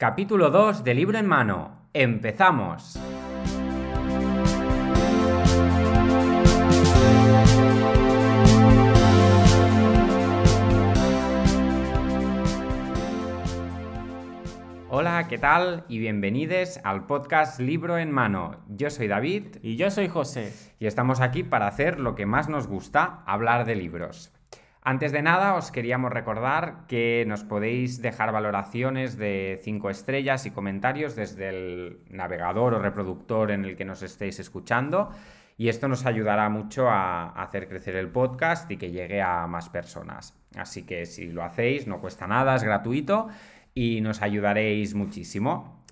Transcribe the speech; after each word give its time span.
Capítulo 0.00 0.48
2 0.48 0.82
de 0.82 0.94
Libro 0.94 1.18
en 1.18 1.26
Mano. 1.26 1.90
¡Empezamos! 1.92 2.98
Hola, 14.88 15.26
¿qué 15.28 15.36
tal? 15.36 15.84
Y 15.86 15.98
bienvenidos 15.98 16.80
al 16.82 17.04
podcast 17.04 17.60
Libro 17.60 17.98
en 17.98 18.10
Mano. 18.10 18.56
Yo 18.70 18.88
soy 18.88 19.06
David. 19.06 19.58
Y 19.60 19.76
yo 19.76 19.90
soy 19.90 20.08
José. 20.08 20.54
Y 20.78 20.86
estamos 20.86 21.20
aquí 21.20 21.42
para 21.42 21.66
hacer 21.66 22.00
lo 22.00 22.14
que 22.14 22.24
más 22.24 22.48
nos 22.48 22.68
gusta, 22.68 23.22
hablar 23.26 23.66
de 23.66 23.74
libros. 23.74 24.32
Antes 24.82 25.12
de 25.12 25.20
nada, 25.20 25.56
os 25.56 25.70
queríamos 25.70 26.10
recordar 26.10 26.86
que 26.88 27.24
nos 27.28 27.44
podéis 27.44 28.00
dejar 28.00 28.32
valoraciones 28.32 29.18
de 29.18 29.60
5 29.62 29.90
estrellas 29.90 30.46
y 30.46 30.52
comentarios 30.52 31.14
desde 31.14 31.50
el 31.50 31.98
navegador 32.08 32.72
o 32.72 32.78
reproductor 32.78 33.50
en 33.50 33.66
el 33.66 33.76
que 33.76 33.84
nos 33.84 34.02
estéis 34.02 34.40
escuchando. 34.40 35.10
Y 35.58 35.68
esto 35.68 35.86
nos 35.86 36.06
ayudará 36.06 36.48
mucho 36.48 36.88
a 36.88 37.28
hacer 37.28 37.68
crecer 37.68 37.94
el 37.94 38.08
podcast 38.08 38.70
y 38.70 38.78
que 38.78 38.90
llegue 38.90 39.20
a 39.20 39.46
más 39.46 39.68
personas. 39.68 40.34
Así 40.56 40.86
que 40.86 41.04
si 41.04 41.26
lo 41.26 41.44
hacéis, 41.44 41.86
no 41.86 42.00
cuesta 42.00 42.26
nada, 42.26 42.56
es 42.56 42.64
gratuito 42.64 43.28
y 43.74 44.00
nos 44.00 44.22
ayudaréis 44.22 44.94
muchísimo. 44.94 45.84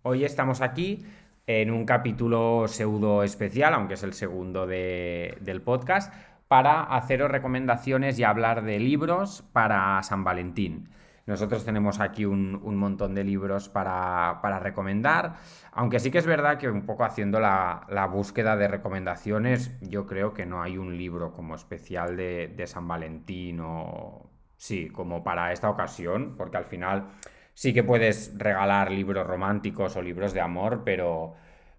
Hoy 0.00 0.24
estamos 0.24 0.62
aquí 0.62 1.04
en 1.46 1.70
un 1.70 1.84
capítulo 1.84 2.66
pseudo 2.66 3.22
especial, 3.22 3.74
aunque 3.74 3.94
es 3.94 4.02
el 4.02 4.14
segundo 4.14 4.66
del 4.66 5.62
podcast, 5.62 6.14
para 6.48 6.82
haceros 6.82 7.30
recomendaciones 7.30 8.18
y 8.18 8.24
hablar 8.24 8.62
de 8.62 8.78
libros 8.80 9.44
para 9.52 10.02
San 10.02 10.24
Valentín. 10.24 10.88
Nosotros 11.26 11.62
tenemos 11.62 12.00
aquí 12.00 12.24
un, 12.24 12.76
montón 12.76 13.14
de 13.14 13.22
libros 13.22 13.68
para, 13.68 14.40
recomendar, 14.60 15.34
aunque 15.72 16.00
sí 16.00 16.10
que 16.10 16.16
es 16.16 16.26
verdad 16.26 16.56
que 16.56 16.70
un 16.70 16.86
poco 16.86 17.04
haciendo 17.04 17.38
la, 17.38 18.08
búsqueda 18.10 18.56
de 18.56 18.66
recomendaciones, 18.66 19.78
yo 19.82 20.06
creo 20.06 20.32
que 20.32 20.46
no 20.46 20.62
hay 20.62 20.78
un 20.78 20.96
libro 20.96 21.34
como 21.34 21.54
especial 21.54 22.16
de, 22.16 22.48
de 22.48 22.66
San 22.66 22.88
Valentín 22.88 23.60
o, 23.60 24.30
sí, 24.56 24.88
como 24.88 25.22
para 25.22 25.52
esta 25.52 25.68
ocasión, 25.68 26.34
porque 26.36 26.56
al 26.56 26.64
final 26.64 27.08
sí 27.52 27.74
que 27.74 27.82
puedes 27.82 28.32
regalar 28.38 28.90
libros 28.90 29.26
románticos 29.26 29.96
o 29.96 30.02
libros 30.02 30.32
de 30.32 30.40
amor, 30.40 30.82
pero 30.84 31.34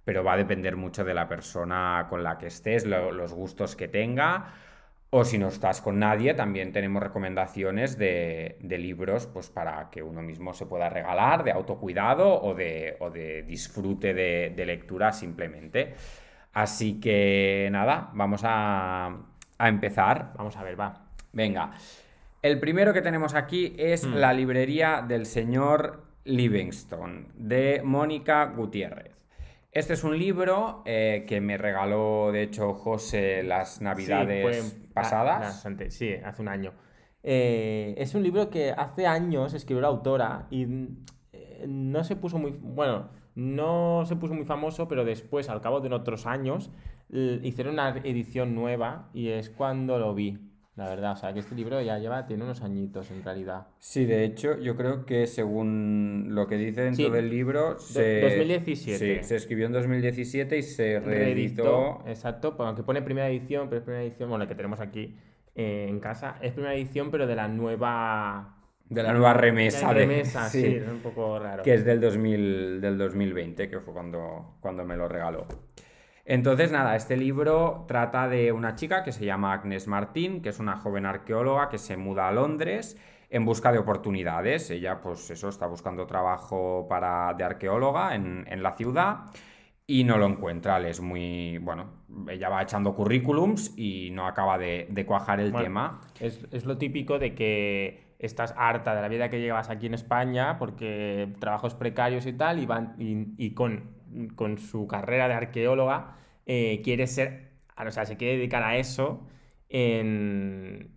pero 0.09 0.23
va 0.23 0.33
a 0.33 0.38
depender 0.38 0.75
mucho 0.75 1.03
de 1.03 1.13
la 1.13 1.27
persona 1.27 2.07
con 2.09 2.23
la 2.23 2.39
que 2.39 2.47
estés, 2.47 2.83
los 2.83 3.31
gustos 3.31 3.75
que 3.75 3.88
tenga. 3.88 4.55
O 5.11 5.23
si 5.23 5.38
no 5.38 5.49
estás 5.49 5.81
con 5.81 5.99
nadie, 5.99 6.33
también 6.33 6.71
tenemos 6.71 7.03
recomendaciones 7.03 7.95
de, 7.95 8.57
libros 8.59 9.27
pues, 9.27 9.51
para 9.51 9.91
que 9.91 10.01
uno 10.01 10.23
mismo 10.23 10.55
se 10.55 10.66
pueda 10.66 10.89
regalar, 10.89 11.43
de 11.43 11.51
autocuidado 11.51 12.41
o 12.41 12.55
de, 12.55 12.97
de 13.13 13.43
disfrute 13.43 14.16
de, 14.16 14.66
lectura 14.66 15.11
simplemente. 15.11 15.93
Así 16.53 16.99
que 16.99 17.69
nada, 17.71 18.09
vamos 18.13 18.41
a, 18.45 19.16
empezar. 19.59 20.33
Vamos 20.35 20.57
a 20.57 20.63
ver, 20.63 20.79
va. 20.79 21.05
Venga. 21.33 21.69
El 22.41 22.59
primero 22.59 22.94
que 22.94 23.03
tenemos 23.03 23.35
aquí 23.35 23.75
es 23.77 24.07
hmm. 24.07 24.16
La 24.16 24.33
librería 24.33 25.05
del 25.07 25.27
señor 25.27 26.01
Livingstone, 26.23 27.27
de 27.35 27.83
Mónica 27.83 28.45
Gutiérrez. 28.45 29.19
Este 29.72 29.94
es 29.94 30.03
un 30.03 30.17
libro 30.17 30.81
eh, 30.86 31.25
que 31.28 31.42
me 31.42 31.56
regaló, 31.58 32.31
de 32.31 32.42
hecho, 32.42 32.73
José 32.73 33.44
las 33.44 33.81
navidades 33.81 34.75
pasadas. 34.94 35.64
sí, 35.89 36.14
hace 36.14 36.42
un 36.42 36.48
año. 36.48 36.73
Eh, 37.22 37.94
es 37.97 38.16
un 38.16 38.23
libro 38.23 38.50
que 38.50 38.72
hace 38.72 39.06
años 39.06 39.53
escribió 39.53 39.81
la 39.81 39.90
autora 39.90 40.47
y 40.50 40.88
eh, 41.34 41.66
no 41.67 42.03
se 42.03 42.16
puso 42.16 42.40
muy. 42.40 42.52
Bueno, 42.52 43.09
no 43.36 44.06
se 44.08 44.16
puso 44.16 44.34
muy 44.34 44.45
famoso, 44.45 44.88
pero 44.88 45.06
después, 45.06 45.50
al 45.50 45.62
cabo 45.62 45.81
de 45.81 45.94
otros 45.94 46.25
años, 46.25 46.72
hicieron 47.12 47.73
una 47.73 47.90
edición 47.90 48.56
nueva 48.56 49.09
y 49.13 49.29
es 49.29 49.52
cuando 49.52 50.00
lo 50.00 50.16
vi. 50.16 50.48
La 50.79 50.88
verdad, 50.88 51.12
o 51.12 51.16
sea, 51.17 51.34
que 51.34 51.41
este 51.41 51.56
libro 51.56 51.81
ya 51.81 52.00
lleva, 52.00 52.25
tiene 52.25 52.45
unos 52.45 52.62
añitos 52.62 53.12
en 53.12 53.22
realidad. 53.22 53.67
Sí, 53.79 54.06
de 54.06 54.23
hecho, 54.23 54.57
yo 54.59 54.78
creo 54.78 55.06
que 55.06 55.28
según 55.28 56.28
lo 56.29 56.47
que 56.47 56.56
dice 56.56 56.84
dentro 56.84 57.09
del 57.09 57.29
libro, 57.29 57.78
se... 57.78 58.22
2017. 58.22 58.97
Sí, 58.97 59.28
se 59.28 59.35
escribió 59.35 59.66
en 59.66 59.73
2017 59.73 60.57
y 60.57 60.63
se 60.63 61.01
reeditó. 61.01 62.01
exacto, 62.07 62.56
aunque 62.59 62.84
pone 62.84 63.01
primera 63.01 63.28
edición, 63.28 63.67
pero 63.67 63.79
es 63.79 63.84
primera 63.84 64.06
edición, 64.06 64.29
bueno, 64.29 64.45
la 64.45 64.47
que 64.47 64.56
tenemos 64.56 64.79
aquí 64.79 65.17
eh, 65.53 65.88
en 65.90 66.00
casa, 66.00 66.38
es 66.41 66.53
primera 66.53 66.73
edición, 66.73 67.11
pero 67.11 67.28
de 67.28 67.35
la 67.35 67.50
nueva... 67.50 68.56
De 68.88 69.03
la 69.03 69.11
nueva 69.11 69.34
remesa. 69.34 69.90
De 69.90 69.94
remesa, 69.96 70.47
sí, 70.50 70.66
es 70.66 70.88
un 70.88 71.00
poco 71.00 71.40
raro. 71.40 71.61
Que 71.61 71.73
es 71.73 71.84
del, 71.84 72.00
2000, 72.00 72.79
del 72.79 72.97
2020, 72.97 73.69
que 73.69 73.81
fue 73.81 73.94
cuando, 73.94 74.56
cuando 74.61 74.85
me 74.85 74.96
lo 74.96 75.09
regaló. 75.09 75.46
Entonces, 76.29 76.72
nada, 76.72 76.95
este 76.95 77.17
libro 77.17 77.85
trata 77.88 78.28
de 78.29 78.51
una 78.51 78.75
chica 78.75 79.03
que 79.03 79.12
se 79.12 79.25
llama 79.25 79.51
Agnes 79.51 79.88
Martín, 79.88 80.44
que 80.44 80.50
es 80.50 80.59
una 80.59 80.78
joven 80.78 81.07
arqueóloga 81.07 81.69
que 81.69 81.79
se 81.79 81.97
muda 81.97 82.28
a 82.28 82.31
Londres 82.31 82.97
en 83.31 83.45
busca 83.45 83.72
de 83.72 83.79
oportunidades. 83.79 84.69
Ella, 84.69 85.01
pues 85.01 85.31
eso, 85.31 85.50
está 85.50 85.66
buscando 85.66 86.06
trabajo 86.06 86.85
para, 86.88 87.34
de 87.34 87.44
arqueóloga 87.44 88.13
en, 88.13 88.62
la 88.62 88.75
ciudad 88.75 89.22
y 89.88 90.03
no 90.03 90.19
lo 90.19 90.28
encuentra. 90.28 90.79
es 90.88 91.01
muy, 91.01 91.57
bueno, 91.57 91.88
ella 92.29 92.50
va 92.50 92.61
echando 92.61 92.94
currículums 92.94 93.73
y 93.75 94.11
no 94.11 94.28
acaba 94.28 94.59
de, 94.59 95.03
cuajar 95.07 95.40
el 95.40 95.51
tema. 95.51 96.00
Es, 96.19 96.63
lo 96.63 96.78
típico 96.78 97.17
de 97.17 97.34
que 97.34 98.13
estás 98.19 98.53
harta 98.56 98.94
de 98.94 99.01
la 99.01 99.07
vida 99.07 99.29
que 99.31 99.41
llevas 99.41 99.72
aquí 99.72 99.88
en 99.88 99.96
España 99.96 100.59
porque 100.59 101.34
trabajos 101.40 101.73
precarios 101.73 102.28
y 102.28 102.34
tal, 102.34 102.59
y, 102.59 102.67
van, 102.67 102.94
y 103.00 103.56
con 103.56 103.97
con 104.36 104.58
su 104.58 104.88
carrera 104.88 105.28
de 105.28 105.34
arqueóloga, 105.36 106.16
eh, 106.46 106.81
quiere 106.84 107.08
ser, 107.08 107.50
o 107.78 107.92
sea, 107.92 108.06
se 108.06 108.18
quiere 108.18 108.38
dedicar 108.38 108.64
a 108.64 108.78
eso 108.78 109.28
en, 109.70 110.92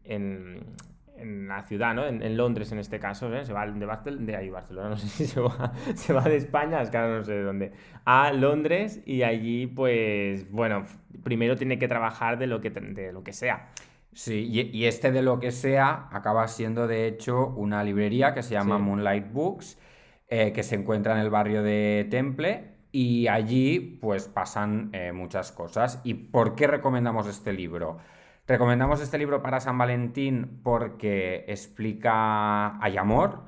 la 1.46 1.62
ciudad, 1.62 1.94
¿no? 1.94 2.06
En, 2.06 2.36
Londres 2.36 2.72
en 2.72 2.78
este 2.78 2.98
caso, 2.98 3.32
¿eh? 3.34 3.44
se 3.44 3.52
va 3.52 3.66
de, 3.66 4.16
de 4.16 4.36
ahí, 4.36 4.50
Barcelona, 4.50 4.88
no 4.90 4.96
sé 4.96 5.08
si 5.08 5.26
se 5.26 5.40
va, 5.40 5.72
se 5.94 6.12
va 6.12 6.22
de 6.22 6.36
España, 6.36 6.80
es 6.82 6.90
que 6.90 6.96
ahora 6.96 7.18
no 7.18 7.24
sé 7.24 7.32
de 7.32 7.42
dónde, 7.42 7.72
a 8.04 8.32
Londres 8.32 9.02
y 9.04 9.22
allí, 9.22 9.66
pues, 9.66 10.50
bueno, 10.50 10.84
primero 11.22 11.56
tiene 11.56 11.78
que 11.78 11.88
trabajar 11.88 12.38
de 12.38 12.46
lo 12.46 12.60
que, 12.60 12.70
de 12.70 13.12
lo 13.12 13.22
que 13.22 13.32
sea. 13.32 13.68
Sí, 14.14 14.48
y, 14.50 14.84
este 14.84 15.10
de 15.10 15.22
lo 15.22 15.40
que 15.40 15.50
sea 15.50 16.08
acaba 16.12 16.46
siendo 16.46 16.86
de 16.86 17.06
hecho 17.06 17.46
una 17.48 17.82
librería 17.82 18.34
que 18.34 18.42
se 18.42 18.52
llama 18.52 18.76
Moonlight 18.76 19.32
Books, 19.32 19.78
eh, 20.28 20.52
que 20.52 20.62
se 20.62 20.74
encuentra 20.74 21.14
en 21.14 21.20
el 21.20 21.30
barrio 21.30 21.62
de 21.62 22.06
Temple 22.10 22.71
y 22.92 23.26
allí 23.26 23.80
pues 24.00 24.28
pasan 24.28 24.90
eh, 24.92 25.12
muchas 25.12 25.50
cosas. 25.50 26.00
¿Y 26.04 26.14
por 26.14 26.54
qué 26.54 26.66
recomendamos 26.66 27.26
este 27.26 27.54
libro? 27.54 27.96
Recomendamos 28.46 29.00
este 29.00 29.16
libro 29.16 29.42
para 29.42 29.60
San 29.60 29.78
Valentín 29.78 30.60
porque 30.62 31.46
explica, 31.48 32.78
hay 32.84 32.98
amor, 32.98 33.44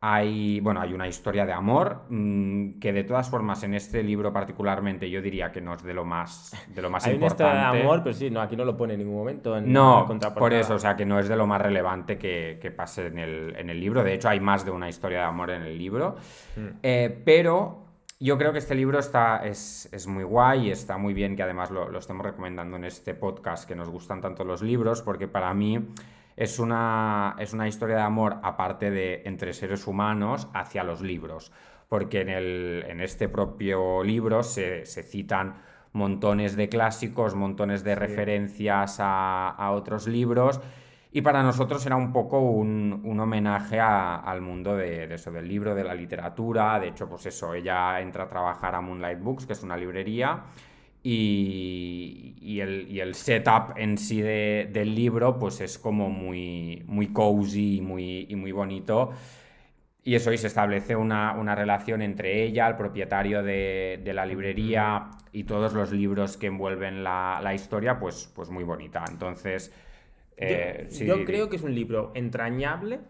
hay, 0.00 0.60
bueno, 0.60 0.80
hay 0.82 0.92
una 0.92 1.08
historia 1.08 1.46
de 1.46 1.52
amor 1.54 2.02
mm, 2.10 2.78
que 2.78 2.92
de 2.92 3.04
todas 3.04 3.30
formas 3.30 3.62
en 3.62 3.72
este 3.72 4.02
libro 4.02 4.34
particularmente 4.34 5.08
yo 5.08 5.22
diría 5.22 5.50
que 5.50 5.62
no 5.62 5.74
es 5.74 5.82
de 5.82 5.94
lo 5.94 6.04
más, 6.04 6.52
de 6.68 6.82
lo 6.82 6.90
más 6.90 7.06
hay 7.06 7.14
importante. 7.14 7.44
Hay 7.44 7.50
una 7.50 7.56
historia 7.56 7.72
de 7.72 7.82
amor, 7.82 8.02
pero 8.04 8.14
sí, 8.14 8.30
no, 8.30 8.42
aquí 8.42 8.54
no 8.54 8.64
lo 8.64 8.76
pone 8.76 8.92
en 8.92 9.00
ningún 9.00 9.16
momento. 9.16 9.56
En 9.56 9.72
no, 9.72 10.06
por 10.36 10.52
eso, 10.52 10.74
o 10.74 10.78
sea, 10.78 10.94
que 10.94 11.06
no 11.06 11.18
es 11.18 11.26
de 11.26 11.36
lo 11.36 11.46
más 11.46 11.60
relevante 11.60 12.16
que, 12.16 12.58
que 12.60 12.70
pase 12.70 13.06
en 13.06 13.18
el, 13.18 13.56
en 13.56 13.70
el, 13.70 13.80
libro. 13.80 14.04
De 14.04 14.12
hecho, 14.12 14.28
hay 14.28 14.40
más 14.40 14.64
de 14.64 14.70
una 14.70 14.88
historia 14.88 15.20
de 15.20 15.24
amor 15.24 15.50
en 15.50 15.62
el 15.62 15.76
libro. 15.76 16.16
Mm. 16.54 16.68
Eh, 16.82 17.22
pero 17.24 17.83
yo 18.20 18.38
creo 18.38 18.52
que 18.52 18.58
este 18.58 18.74
libro 18.74 18.98
está, 18.98 19.44
es, 19.44 20.06
muy 20.06 20.24
guay 20.24 20.68
y 20.68 20.70
está 20.70 20.96
muy 20.98 21.14
bien 21.14 21.36
que 21.36 21.42
además 21.42 21.70
lo, 21.70 21.96
estemos 21.98 22.24
recomendando 22.24 22.76
en 22.76 22.84
este 22.84 23.14
podcast, 23.14 23.66
que 23.66 23.74
nos 23.74 23.88
gustan 23.88 24.20
tanto 24.20 24.44
los 24.44 24.62
libros, 24.62 25.02
porque 25.02 25.28
para 25.28 25.52
mí 25.54 25.88
es 26.36 26.58
una, 26.58 27.36
es 27.38 27.52
una 27.52 27.68
historia 27.68 27.96
de 27.96 28.02
amor 28.02 28.38
aparte 28.42 28.90
de 28.90 29.22
entre 29.24 29.52
seres 29.52 29.86
humanos 29.86 30.48
hacia 30.54 30.84
los 30.84 31.00
libros, 31.00 31.52
porque 31.88 32.20
en, 32.20 32.28
el, 32.28 32.84
en 32.88 33.00
este 33.00 33.28
propio 33.28 34.02
libro 34.02 34.42
se, 34.42 34.84
citan 34.86 35.62
montones 35.92 36.56
de 36.56 36.68
clásicos, 36.68 37.34
montones 37.34 37.84
de 37.84 37.94
referencias 37.94 38.98
a, 39.00 39.50
a 39.50 39.70
otros 39.72 40.06
libros 40.08 40.60
y 41.16 41.22
para 41.22 41.44
nosotros 41.44 41.86
era 41.86 41.94
un 41.94 42.12
poco 42.12 42.40
un, 42.40 43.20
homenaje 43.20 43.78
al 43.78 44.40
mundo 44.40 44.76
de, 44.76 45.14
eso, 45.14 45.30
del 45.30 45.46
libro, 45.46 45.72
de 45.72 45.84
la 45.84 45.94
literatura. 45.94 46.80
De 46.80 46.88
hecho, 46.88 47.08
pues 47.08 47.24
eso, 47.26 47.54
ella 47.54 48.00
entra 48.00 48.24
a 48.24 48.28
trabajar 48.28 48.74
a 48.74 48.80
Moonlight 48.80 49.20
Books, 49.20 49.46
que 49.46 49.52
es 49.52 49.62
una 49.62 49.76
librería, 49.76 50.42
y, 51.04 52.58
el, 52.60 53.14
setup 53.14 53.74
en 53.76 53.96
sí 53.96 54.22
del 54.22 54.92
libro, 54.92 55.38
pues 55.38 55.60
es 55.60 55.78
como 55.78 56.10
muy, 56.10 56.82
muy 56.86 57.12
cozy 57.12 57.80
muy, 57.80 58.26
y 58.28 58.34
muy 58.34 58.50
bonito. 58.50 59.12
Y 60.02 60.16
eso, 60.16 60.32
y 60.32 60.36
se 60.36 60.48
establece 60.48 60.96
una, 60.96 61.54
relación 61.54 62.02
entre 62.02 62.42
ella, 62.42 62.66
el 62.66 62.76
propietario 62.76 63.44
de, 63.44 64.02
la 64.12 64.26
librería 64.26 65.10
y 65.30 65.44
todos 65.44 65.74
los 65.74 65.92
libros 65.92 66.36
que 66.36 66.48
envuelven 66.48 67.04
la, 67.04 67.38
la 67.40 67.54
historia, 67.54 68.00
pues, 68.00 68.32
pues 68.34 68.50
muy 68.50 68.64
bonita. 68.64 69.04
Entonces 69.08 69.72
yo, 70.36 71.14
eh, 71.16 71.24
creo 71.24 71.48
que 71.48 71.56
es 71.56 71.62
un 71.62 71.74
libro 71.74 72.12
entrañable 72.14 73.00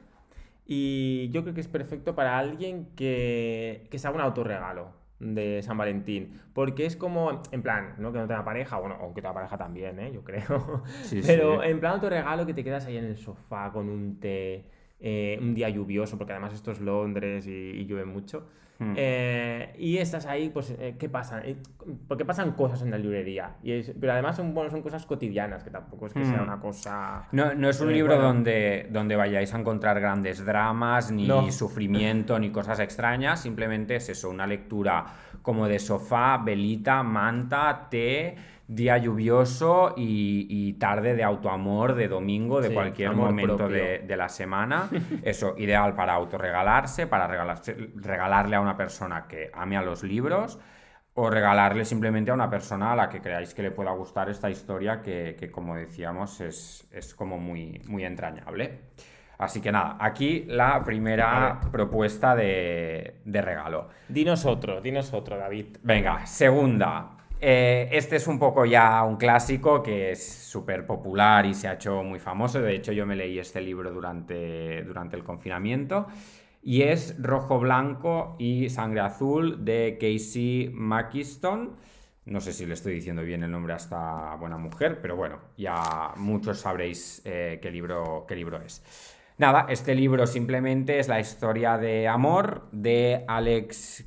y 0.66 1.30
yo 1.30 1.42
creo 1.42 1.54
que 1.54 1.60
es 1.60 1.68
perfecto 1.68 2.14
para 2.14 2.38
alguien 2.38 2.88
que, 2.96 3.86
que 3.90 3.98
se 3.98 4.06
haga 4.06 4.16
un 4.16 4.22
autorregalo 4.22 5.04
de 5.20 5.62
San 5.62 5.76
Valentín. 5.76 6.40
Porque 6.52 6.86
es 6.86 6.96
como, 6.96 7.42
en 7.50 7.62
plan, 7.62 7.94
no 7.98 8.12
que 8.12 8.18
no 8.18 8.26
tenga 8.26 8.44
pareja, 8.44 8.78
bueno, 8.78 8.96
aunque 9.00 9.22
tenga 9.22 9.34
pareja 9.34 9.56
también, 9.56 9.98
¿eh? 9.98 10.12
yo 10.12 10.22
creo. 10.22 10.82
Pero 11.26 11.62
en 11.62 11.80
plan 11.80 11.94
autorregalo 11.94 12.46
que 12.46 12.54
te 12.54 12.64
quedas 12.64 12.86
ahí 12.86 12.96
en 12.96 13.04
el 13.04 13.16
sofá 13.16 13.70
con 13.72 13.88
un 13.88 14.20
té, 14.20 14.64
eh, 15.06 15.38
un 15.40 15.54
día 15.54 15.68
lluvioso, 15.68 16.16
porque 16.16 16.32
además 16.32 16.54
esto 16.54 16.72
es 16.72 16.80
Londres 16.80 17.46
y 17.46 17.84
llueve 17.84 18.06
mucho. 18.06 18.46
Hmm. 18.78 18.94
Eh, 18.96 19.72
y 19.78 19.98
estás 19.98 20.26
ahí, 20.26 20.48
pues, 20.48 20.74
eh, 20.78 20.96
¿qué 20.98 21.08
pasa? 21.08 21.40
Eh, 21.44 21.56
porque 22.08 22.24
pasan 22.24 22.52
cosas 22.52 22.82
en 22.82 22.90
la 22.90 22.98
librería. 22.98 23.54
Y 23.62 23.82
pero 23.92 24.12
además 24.12 24.36
son, 24.36 24.52
bueno, 24.52 24.70
son 24.70 24.82
cosas 24.82 25.06
cotidianas, 25.06 25.62
que 25.62 25.70
tampoco 25.70 26.06
es 26.06 26.12
que 26.12 26.24
sea 26.24 26.38
hmm. 26.38 26.42
una 26.42 26.60
cosa... 26.60 27.28
No, 27.30 27.54
no 27.54 27.68
es 27.68 27.80
un 27.80 27.92
libro 27.92 28.18
donde, 28.20 28.88
donde 28.90 29.14
vayáis 29.14 29.54
a 29.54 29.60
encontrar 29.60 30.00
grandes 30.00 30.44
dramas, 30.44 31.12
ni 31.12 31.28
sufrimiento, 31.52 32.38
ni 32.38 32.50
cosas 32.50 32.80
extrañas. 32.80 33.42
Simplemente 33.42 33.96
es 33.96 34.08
eso, 34.08 34.30
una 34.30 34.46
lectura 34.46 35.04
como 35.42 35.68
de 35.68 35.78
sofá, 35.78 36.38
velita, 36.38 37.02
manta, 37.02 37.86
té 37.90 38.34
día 38.66 38.96
lluvioso 38.98 39.94
y, 39.96 40.72
tarde 40.74 41.14
de 41.14 41.22
autoamor 41.22 41.94
de 41.94 42.08
domingo, 42.08 42.60
de 42.60 42.72
cualquier 42.72 43.12
momento 43.12 43.68
de, 43.68 44.14
la 44.16 44.28
semana. 44.28 44.88
Eso, 45.22 45.54
ideal 45.58 45.94
para 45.94 46.14
autorregalarse, 46.14 47.06
para 47.06 47.26
regalarle 47.26 48.56
a 48.56 48.60
una 48.60 48.76
persona 48.76 49.26
que 49.28 49.50
ame 49.54 49.76
a 49.76 49.82
los 49.82 50.02
libros 50.02 50.58
o 51.16 51.30
regalarle 51.30 51.84
simplemente 51.84 52.32
a 52.32 52.34
una 52.34 52.50
persona 52.50 52.92
a 52.92 52.96
la 52.96 53.08
que 53.08 53.20
creáis 53.20 53.54
que 53.54 53.62
le 53.62 53.70
pueda 53.70 53.92
gustar 53.92 54.28
esta 54.28 54.50
historia 54.50 55.00
que, 55.00 55.50
como 55.52 55.76
decíamos, 55.76 56.40
es, 56.40 56.88
es, 56.90 57.14
como 57.14 57.38
muy, 57.38 57.80
muy 57.86 58.04
entrañable. 58.04 58.80
Así 59.38 59.60
que 59.60 59.70
nada, 59.70 59.96
aquí 60.00 60.44
la 60.48 60.82
primera 60.84 61.60
propuesta 61.70 62.34
de, 62.34 63.20
de 63.24 63.42
regalo. 63.42 63.88
Dinos 64.08 64.44
otro, 64.44 64.80
dinos 64.80 65.12
otro, 65.12 65.36
David. 65.36 65.76
Venga, 65.82 66.24
segunda. 66.26 67.13
Eh, 67.40 67.88
este 67.92 68.16
es 68.16 68.26
un 68.26 68.38
poco 68.38 68.64
ya 68.64 69.02
un 69.02 69.16
clásico 69.16 69.82
que 69.82 70.12
es 70.12 70.26
súper 70.26 70.86
popular 70.86 71.44
y 71.46 71.54
se 71.54 71.68
ha 71.68 71.74
hecho 71.74 72.02
muy 72.02 72.18
famoso. 72.18 72.60
De 72.60 72.74
hecho, 72.74 72.92
yo 72.92 73.06
me 73.06 73.16
leí 73.16 73.38
este 73.38 73.60
libro 73.60 73.92
durante, 73.92 74.82
durante 74.82 75.16
el 75.16 75.24
confinamiento. 75.24 76.06
Y 76.62 76.82
es 76.82 77.16
Rojo 77.22 77.58
Blanco 77.60 78.36
y 78.38 78.70
Sangre 78.70 79.00
Azul 79.00 79.64
de 79.64 79.98
Casey 80.00 80.70
Mackiston. 80.72 81.76
No 82.24 82.40
sé 82.40 82.54
si 82.54 82.64
le 82.64 82.72
estoy 82.72 82.94
diciendo 82.94 83.22
bien 83.22 83.42
el 83.42 83.50
nombre 83.50 83.74
a 83.74 83.76
esta 83.76 84.34
buena 84.36 84.56
mujer, 84.56 85.00
pero 85.02 85.14
bueno, 85.14 85.40
ya 85.58 86.14
muchos 86.16 86.60
sabréis 86.60 87.20
eh, 87.26 87.58
qué, 87.60 87.70
libro, 87.70 88.24
qué 88.26 88.34
libro 88.34 88.62
es. 88.62 88.82
Nada, 89.36 89.66
este 89.68 89.96
libro 89.96 90.28
simplemente 90.28 91.00
es 91.00 91.08
la 91.08 91.18
historia 91.18 91.76
de 91.76 92.06
amor 92.06 92.68
de 92.70 93.24
Alex, 93.26 94.06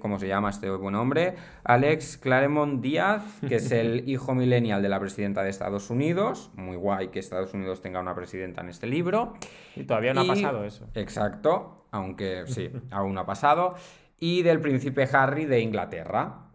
¿cómo 0.00 0.18
se 0.18 0.26
llama 0.26 0.48
este 0.48 0.70
buen 0.70 0.94
hombre? 0.94 1.34
Alex 1.64 2.16
Claremont 2.16 2.80
Díaz, 2.80 3.22
que 3.46 3.56
es 3.56 3.70
el 3.72 4.04
hijo 4.08 4.34
millennial 4.34 4.80
de 4.80 4.88
la 4.88 4.98
presidenta 4.98 5.42
de 5.42 5.50
Estados 5.50 5.90
Unidos. 5.90 6.50
Muy 6.54 6.76
guay 6.76 7.08
que 7.08 7.18
Estados 7.18 7.52
Unidos 7.52 7.82
tenga 7.82 8.00
una 8.00 8.14
presidenta 8.14 8.62
en 8.62 8.70
este 8.70 8.86
libro. 8.86 9.34
Y 9.76 9.84
todavía 9.84 10.14
no 10.14 10.22
ha 10.22 10.26
pasado 10.26 10.64
eso. 10.64 10.88
Exacto, 10.94 11.86
aunque 11.90 12.44
sí, 12.46 12.70
aún 12.90 13.12
no 13.12 13.20
ha 13.20 13.26
pasado. 13.26 13.74
Y 14.18 14.40
del 14.40 14.62
príncipe 14.62 15.06
Harry 15.12 15.44
de 15.44 15.60
Inglaterra. 15.60 16.46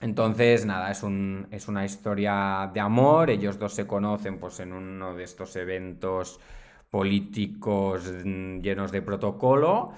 Entonces, 0.00 0.64
nada, 0.64 0.92
es, 0.92 1.02
un, 1.02 1.48
es 1.50 1.66
una 1.66 1.84
historia 1.84 2.70
de 2.72 2.78
amor. 2.78 3.30
Ellos 3.30 3.58
dos 3.58 3.74
se 3.74 3.84
conocen 3.84 4.38
pues, 4.38 4.60
en 4.60 4.72
uno 4.72 5.16
de 5.16 5.24
estos 5.24 5.56
eventos 5.56 6.38
políticos 6.96 8.10
mm, 8.24 8.60
llenos 8.60 8.90
de 8.92 9.02
protocolo, 9.02 9.92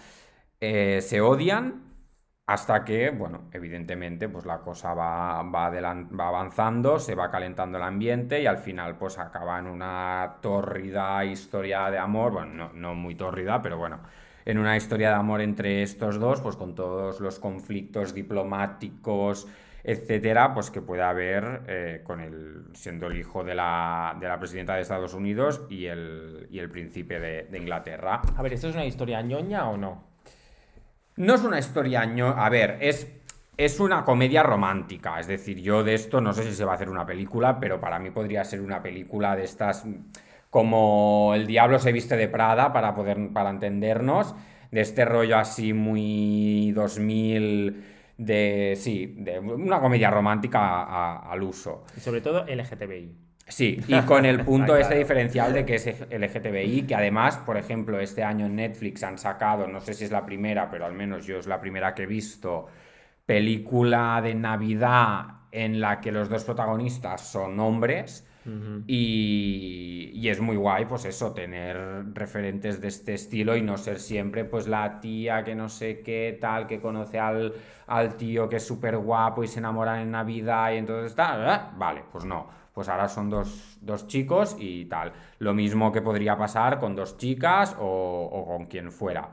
eh, 0.60 1.00
se 1.02 1.20
odian 1.20 1.84
hasta 2.46 2.84
que, 2.84 3.10
bueno, 3.10 3.48
evidentemente, 3.52 4.28
pues 4.28 4.46
la 4.46 4.58
cosa 4.60 4.94
va, 4.94 5.42
va, 5.42 5.66
avanzando, 6.28 6.98
se 6.98 7.14
va 7.14 7.30
calentando 7.30 7.78
el 7.78 7.84
ambiente 7.84 8.40
y 8.42 8.46
al 8.46 8.58
final, 8.58 8.96
pues 8.98 9.18
acaba 9.18 9.58
en 9.58 9.66
una 9.66 10.38
tórrida 10.42 11.24
historia 11.24 11.90
de 11.90 11.98
amor, 11.98 12.32
bueno, 12.32 12.54
no, 12.54 12.72
no 12.72 12.94
muy 12.94 13.14
tórrida, 13.14 13.62
pero 13.62 13.76
bueno, 13.78 14.00
en 14.44 14.58
una 14.58 14.76
historia 14.76 15.10
de 15.10 15.16
amor 15.16 15.40
entre 15.42 15.82
estos 15.82 16.18
dos, 16.18 16.40
pues 16.40 16.56
con 16.56 16.74
todos 16.74 17.20
los 17.20 17.38
conflictos 17.38 18.14
diplomáticos, 18.14 19.46
etcétera, 19.84 20.52
pues 20.54 20.70
que 20.70 20.82
puede 20.82 21.02
haber 21.02 21.62
eh, 21.68 22.00
con 22.04 22.20
el, 22.20 22.64
siendo 22.74 23.06
el 23.06 23.16
hijo 23.16 23.44
de 23.44 23.54
la, 23.54 24.16
de 24.20 24.28
la, 24.28 24.38
presidenta 24.38 24.74
de 24.74 24.82
Estados 24.82 25.14
Unidos 25.14 25.62
y 25.70 25.86
el, 25.86 26.46
y 26.50 26.58
el 26.58 26.70
príncipe 26.70 27.18
de, 27.20 27.58
Inglaterra. 27.58 28.22
A 28.36 28.42
ver, 28.42 28.52
¿esto 28.52 28.68
es 28.68 28.74
una 28.74 28.84
historia 28.84 29.22
ñoña 29.22 29.68
o 29.68 29.76
no? 29.76 30.04
No 31.16 31.34
es 31.34 31.42
una 31.42 31.58
historia 31.58 32.04
ñoña, 32.04 32.44
a 32.44 32.48
ver, 32.48 32.78
es, 32.80 33.10
es 33.56 33.80
una 33.80 34.04
comedia 34.04 34.42
romántica, 34.42 35.18
es 35.20 35.26
decir, 35.26 35.60
yo 35.60 35.82
de 35.82 35.94
esto 35.94 36.20
no 36.20 36.32
sé 36.32 36.44
si 36.44 36.54
se 36.54 36.64
va 36.64 36.72
a 36.72 36.74
hacer 36.74 36.88
una 36.88 37.06
película, 37.06 37.58
pero 37.58 37.80
para 37.80 37.98
mí 37.98 38.10
podría 38.10 38.44
ser 38.44 38.60
una 38.60 38.82
película 38.82 39.36
de 39.36 39.44
estas 39.44 39.84
como 40.50 41.32
El 41.34 41.46
diablo 41.46 41.78
se 41.78 41.92
viste 41.92 42.16
de 42.16 42.26
Prada 42.26 42.72
para 42.72 42.94
poder 42.94 43.32
para 43.34 43.50
entendernos, 43.50 44.34
de 44.70 44.80
este 44.80 45.04
rollo 45.04 45.36
así 45.36 45.72
muy 45.72 46.72
2000 46.72 47.97
de, 48.18 48.74
sí, 48.76 49.14
de 49.16 49.38
una 49.38 49.80
comedia 49.80 50.10
romántica 50.10 51.18
al 51.18 51.42
uso. 51.42 51.84
Y 51.96 52.00
sobre 52.00 52.20
todo 52.20 52.44
LGTBI. 52.44 53.16
Sí, 53.46 53.80
y 53.88 54.00
con 54.02 54.26
el 54.26 54.40
punto 54.44 54.76
este 54.76 54.98
diferencial 54.98 55.54
de 55.54 55.64
que 55.64 55.76
es 55.76 55.86
LGTBI, 55.86 56.82
que 56.82 56.94
además, 56.94 57.38
por 57.38 57.56
ejemplo, 57.56 57.98
este 57.98 58.22
año 58.22 58.44
en 58.44 58.56
Netflix 58.56 59.02
han 59.02 59.16
sacado, 59.16 59.66
no 59.66 59.80
sé 59.80 59.94
si 59.94 60.04
es 60.04 60.10
la 60.10 60.26
primera, 60.26 60.70
pero 60.70 60.84
al 60.84 60.92
menos 60.92 61.24
yo 61.24 61.38
es 61.38 61.46
la 61.46 61.60
primera 61.60 61.94
que 61.94 62.02
he 62.02 62.06
visto, 62.06 62.66
película 63.24 64.20
de 64.22 64.34
Navidad 64.34 65.26
en 65.50 65.80
la 65.80 66.00
que 66.00 66.12
los 66.12 66.28
dos 66.28 66.44
protagonistas 66.44 67.22
son 67.22 67.58
hombres 67.58 68.27
y, 68.86 70.28
es 70.28 70.40
muy 70.40 70.56
guay, 70.56 70.84
pues 70.84 71.04
eso, 71.04 71.32
tener 71.32 72.14
referentes 72.14 72.80
de 72.80 72.88
este 72.88 73.14
estilo 73.14 73.56
y 73.56 73.62
no 73.62 73.76
ser 73.76 73.98
siempre, 73.98 74.44
pues 74.44 74.68
la 74.68 75.00
tía 75.00 75.44
que 75.44 75.54
no 75.54 75.68
sé 75.68 76.00
qué, 76.00 76.36
tal, 76.40 76.66
que 76.66 76.80
conoce 76.80 77.18
al, 77.18 77.54
al 77.86 78.16
tío 78.16 78.48
que 78.48 78.56
es 78.56 78.66
súper 78.66 78.98
guapo 78.98 79.42
y 79.42 79.48
se 79.48 79.58
enamoran 79.58 80.00
en 80.00 80.10
Navidad 80.10 80.72
y 80.72 80.76
entonces 80.76 81.12
está, 81.12 81.72
vale, 81.76 82.04
pues 82.12 82.24
no. 82.24 82.58
Pues 82.78 82.88
ahora 82.88 83.08
son 83.08 83.28
dos, 83.28 84.06
chicos 84.06 84.54
y 84.56 84.84
tal. 84.84 85.12
Lo 85.40 85.52
mismo 85.52 85.90
que 85.90 86.00
podría 86.00 86.38
pasar 86.38 86.78
con 86.78 86.94
dos 86.94 87.16
chicas 87.16 87.74
o, 87.76 88.44
con 88.46 88.66
quien 88.66 88.92
fuera. 88.92 89.30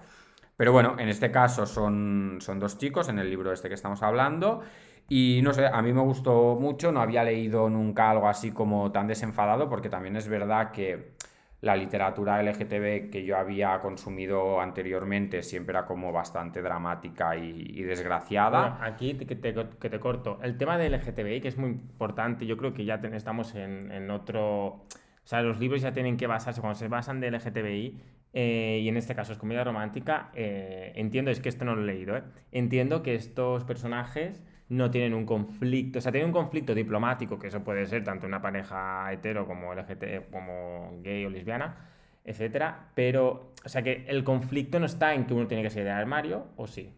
Pero 0.57 0.71
bueno, 0.71 0.95
en 0.97 1.09
este 1.09 1.29
caso 1.29 1.67
son, 1.67 2.37
son 2.39 2.59
dos 2.59 2.79
chicos 2.79 3.07
en 3.07 3.19
el 3.19 3.29
libro 3.29 3.53
este 3.53 3.67
que 3.67 3.75
estamos 3.75 4.01
hablando 4.01 4.63
y 5.07 5.41
no 5.43 5.53
sé, 5.53 5.67
a 5.67 5.81
mí 5.81 5.93
me 5.93 6.01
gustó 6.01 6.57
mucho, 6.59 6.91
no 6.91 7.01
había 7.01 7.23
leído 7.23 7.69
nunca 7.69 8.09
algo 8.09 8.27
así 8.27 8.51
como 8.51 8.91
tan 8.91 9.07
desenfadado, 9.07 9.69
porque 9.69 9.89
también 9.89 10.15
es 10.15 10.27
verdad 10.27 10.71
que 10.71 11.15
la 11.61 11.75
literatura 11.75 12.41
LGTB 12.43 13.09
que 13.09 13.23
yo 13.25 13.37
había 13.37 13.79
consumido 13.79 14.59
anteriormente 14.61 15.41
siempre 15.41 15.73
era 15.73 15.85
como 15.85 16.11
bastante 16.11 16.61
dramática 16.61 17.35
y, 17.37 17.81
desgraciada. 17.83 18.79
aquí 18.83 19.15
que 19.15 19.35
te, 19.35 19.99
corto. 19.99 20.39
El 20.43 20.57
tema 20.57 20.77
de 20.77 20.89
LGTBI, 20.89 21.41
que 21.41 21.47
es 21.47 21.57
muy 21.57 21.69
importante, 21.69 22.45
yo 22.45 22.57
creo 22.57 22.73
que 22.73 22.85
ya 22.85 22.95
estamos 22.95 23.55
en, 23.55 24.09
otro... 24.11 24.67
O 24.67 25.27
sea, 25.27 25.41
los 25.41 25.59
libros 25.59 25.81
ya 25.81 25.91
tienen 25.91 26.17
que 26.17 26.27
basarse, 26.27 26.61
cuando 26.61 26.77
se 26.77 26.87
basan 26.87 27.19
de 27.19 27.31
LGTBI, 27.31 27.99
eh, 28.33 28.81
y 28.83 28.87
en 28.87 28.97
este 28.97 29.15
caso 29.15 29.33
es 29.33 29.39
comedia 29.39 29.63
romántica, 29.63 30.29
eh, 30.35 30.91
entiendo, 30.95 31.31
es 31.31 31.39
que 31.39 31.49
esto 31.49 31.65
no 31.65 31.75
lo 31.75 31.81
he 31.81 31.85
leído, 31.85 32.15
¿eh? 32.15 32.23
entiendo 32.51 33.01
que 33.01 33.15
estos 33.15 33.63
personajes 33.63 34.43
no 34.69 34.89
tienen 34.89 35.13
un 35.13 35.25
conflicto, 35.25 35.99
o 35.99 36.01
sea, 36.01 36.11
tienen 36.11 36.29
un 36.29 36.33
conflicto 36.33 36.73
diplomático, 36.73 37.37
que 37.37 37.47
eso 37.47 37.63
puede 37.63 37.85
ser 37.85 38.03
tanto 38.03 38.25
una 38.25 38.41
pareja 38.41 39.11
hetero 39.11 39.45
como 39.45 39.73
LGT, 39.73 40.31
como 40.31 40.99
gay 41.01 41.25
o 41.25 41.29
lesbiana, 41.29 41.89
etcétera, 42.23 42.91
pero, 42.95 43.53
o 43.63 43.69
sea, 43.69 43.83
que 43.83 44.05
el 44.07 44.23
conflicto 44.23 44.79
no 44.79 44.87
está 44.87 45.13
en 45.13 45.25
que 45.25 45.33
uno 45.33 45.47
tiene 45.47 45.63
que 45.63 45.69
salir 45.69 45.85
del 45.85 45.93
armario, 45.93 46.47
¿o 46.55 46.67
sí? 46.67 46.93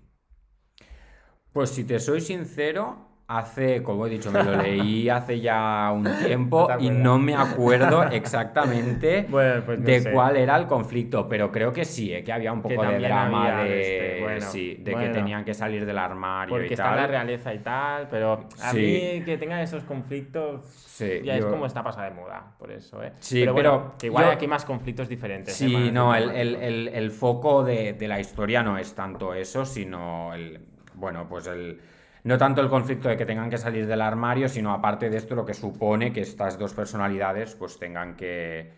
Pues 1.51 1.71
si 1.71 1.83
te 1.83 1.99
soy 1.99 2.21
sincero, 2.21 3.07
hace, 3.27 3.83
como 3.83 4.07
he 4.07 4.09
dicho, 4.09 4.31
me 4.31 4.43
lo 4.43 4.55
leí 4.61 5.09
hace 5.09 5.39
ya 5.41 5.91
un 5.93 6.07
tiempo 6.23 6.69
y 6.79 6.89
no 6.89 7.19
me 7.19 7.35
acuerdo 7.35 8.03
exactamente 8.03 9.27
pues 9.31 9.65
de 9.83 10.11
cuál 10.11 10.37
era 10.37 10.55
el 10.55 10.65
conflicto, 10.65 11.27
pero 11.27 11.51
creo 11.51 11.73
que 11.73 11.83
sí, 11.83 12.13
eh, 12.13 12.23
que 12.23 12.31
había 12.31 12.53
un 12.53 12.61
poco 12.61 12.81
de 12.83 12.99
drama 12.99 13.63
de, 13.63 14.37
este, 14.37 14.77
de 14.79 14.95
que 14.95 15.09
tenían 15.09 15.43
que 15.43 15.53
salir 15.53 15.85
del 15.85 15.97
armario 15.97 16.53
porque 16.55 16.73
y 16.73 16.77
tal. 16.77 16.85
está 16.87 16.95
la 16.95 17.07
realeza 17.07 17.53
y 17.53 17.59
tal, 17.59 18.07
pero 18.09 18.47
a 18.61 18.73
mí 18.73 19.21
que 19.25 19.37
tengan 19.37 19.59
esos 19.59 19.83
conflictos 19.83 20.95
ya 21.23 21.35
es 21.35 21.45
como 21.45 21.65
está 21.65 21.83
pasada 21.83 22.09
de 22.09 22.15
moda, 22.15 22.53
por 22.57 22.71
eso, 22.71 23.03
¿eh? 23.03 23.11
Sí, 23.19 23.45
pero, 23.53 23.95
que 23.99 24.07
igual 24.07 24.25
hay 24.25 24.31
aquí 24.31 24.47
más 24.47 24.65
conflictos 24.65 25.07
diferentes. 25.07 25.53
Sí, 25.53 25.75
¿eh? 25.75 25.91
no, 25.91 26.15
el, 26.15 26.31
el, 26.31 26.87
el, 26.87 27.11
foco 27.11 27.63
de, 27.63 27.93
de 27.93 28.07
la 28.07 28.19
historia 28.19 28.63
no 28.63 28.77
es 28.77 28.95
tanto 28.95 29.33
eso, 29.33 29.65
sino 29.65 30.33
el, 30.33 30.59
bueno, 30.95 31.27
pues 31.29 31.47
el 31.47 31.79
no 32.27 32.37
tanto 32.37 32.61
el 32.61 32.69
conflicto 32.69 33.09
de 33.09 33.17
que 33.17 33.25
tengan 33.25 33.49
que 33.49 33.57
salir 33.57 33.87
del 33.87 34.01
armario, 34.01 34.47
sino 34.49 34.71
aparte 34.73 35.09
de 35.09 35.17
esto 35.17 35.33
lo 35.35 35.45
que 35.45 35.53
supone 35.53 36.11
que 36.13 36.21
estas 36.21 36.57
dos 36.59 36.73
personalidades 36.73 37.55
pues 37.55 37.79
tengan 37.79 38.15
que, 38.15 38.71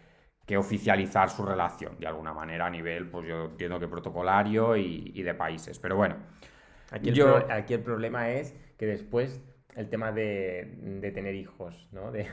que 0.46 0.58
oficializar 0.58 1.30
su 1.30 1.44
relación 1.46 1.98
de 2.00 2.08
alguna 2.08 2.34
manera 2.34 2.68
a 2.68 2.70
nivel, 2.70 3.10
pues 3.10 3.28
yo 3.28 3.46
entiendo 3.46 3.80
que 3.80 3.88
protocolario 3.88 4.78
y, 4.78 5.12
y 5.16 5.24
de 5.24 5.34
países. 5.34 5.80
Pero 5.80 5.96
bueno, 5.96 6.16
Aquí 6.92 7.10
el, 7.10 7.16
Yo- 7.16 7.46
pro- 7.46 7.54
aquí 7.54 7.74
el 7.76 7.82
problema 7.82 8.30
es 8.30 8.56
que 8.78 8.86
después 8.88 9.42
el 9.76 9.88
tema 9.88 10.12
de, 10.12 10.76
de 11.00 11.12
tener 11.12 11.36
hijos, 11.36 11.88
¿no? 11.92 12.12
De, 12.12 12.28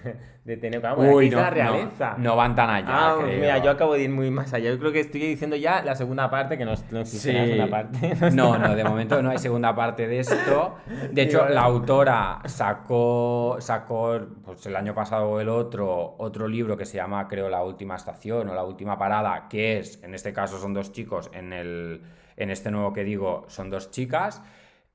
de 0.44 0.56
tener... 0.56 0.80
Vamos, 0.80 1.06
uy, 1.12 1.30
no, 1.30 1.40
la 1.40 1.50
realeza. 1.50 2.14
no 2.18 2.34
van 2.34 2.54
tan 2.54 2.70
allá. 2.70 2.86
Ah, 2.88 3.16
creo. 3.22 3.38
mira, 3.38 3.58
yo 3.58 3.70
acabo 3.70 3.94
de 3.94 4.02
ir 4.02 4.10
muy 4.10 4.30
más 4.30 4.52
allá. 4.52 4.70
Yo 4.70 4.78
creo 4.78 4.90
que 4.90 5.00
estoy 5.00 5.20
diciendo 5.20 5.54
ya 5.54 5.82
la 5.82 5.94
segunda 5.94 6.28
parte, 6.30 6.58
que 6.58 6.64
no, 6.64 6.72
no 6.90 7.00
existe 7.00 7.32
la 7.32 7.44
Sí. 7.44 7.50
segunda 7.52 7.70
parte. 7.70 8.14
No, 8.32 8.58
no, 8.58 8.74
de 8.74 8.82
momento 8.84 9.22
no 9.22 9.30
hay 9.30 9.38
segunda 9.38 9.74
parte 9.76 10.08
de 10.08 10.20
esto. 10.20 10.76
De 11.12 11.22
hecho, 11.22 11.46
la 11.48 11.60
autora 11.62 12.40
sacó, 12.46 13.56
sacó 13.60 14.18
pues, 14.44 14.66
el 14.66 14.74
año 14.74 14.94
pasado 14.94 15.28
o 15.30 15.40
el 15.40 15.48
otro, 15.48 16.16
otro 16.18 16.48
libro 16.48 16.76
que 16.76 16.84
se 16.86 16.96
llama, 16.96 17.28
creo, 17.28 17.48
La 17.48 17.62
última 17.62 17.96
estación 17.96 18.48
o 18.48 18.54
La 18.54 18.64
última 18.64 18.98
parada, 18.98 19.46
que 19.48 19.78
es, 19.78 20.02
en 20.02 20.14
este 20.14 20.32
caso 20.32 20.58
son 20.58 20.74
dos 20.74 20.90
chicos, 20.92 21.30
en, 21.32 21.52
el, 21.52 22.02
en 22.36 22.50
este 22.50 22.70
nuevo 22.70 22.92
que 22.92 23.04
digo 23.04 23.44
son 23.48 23.70
dos 23.70 23.90
chicas, 23.90 24.42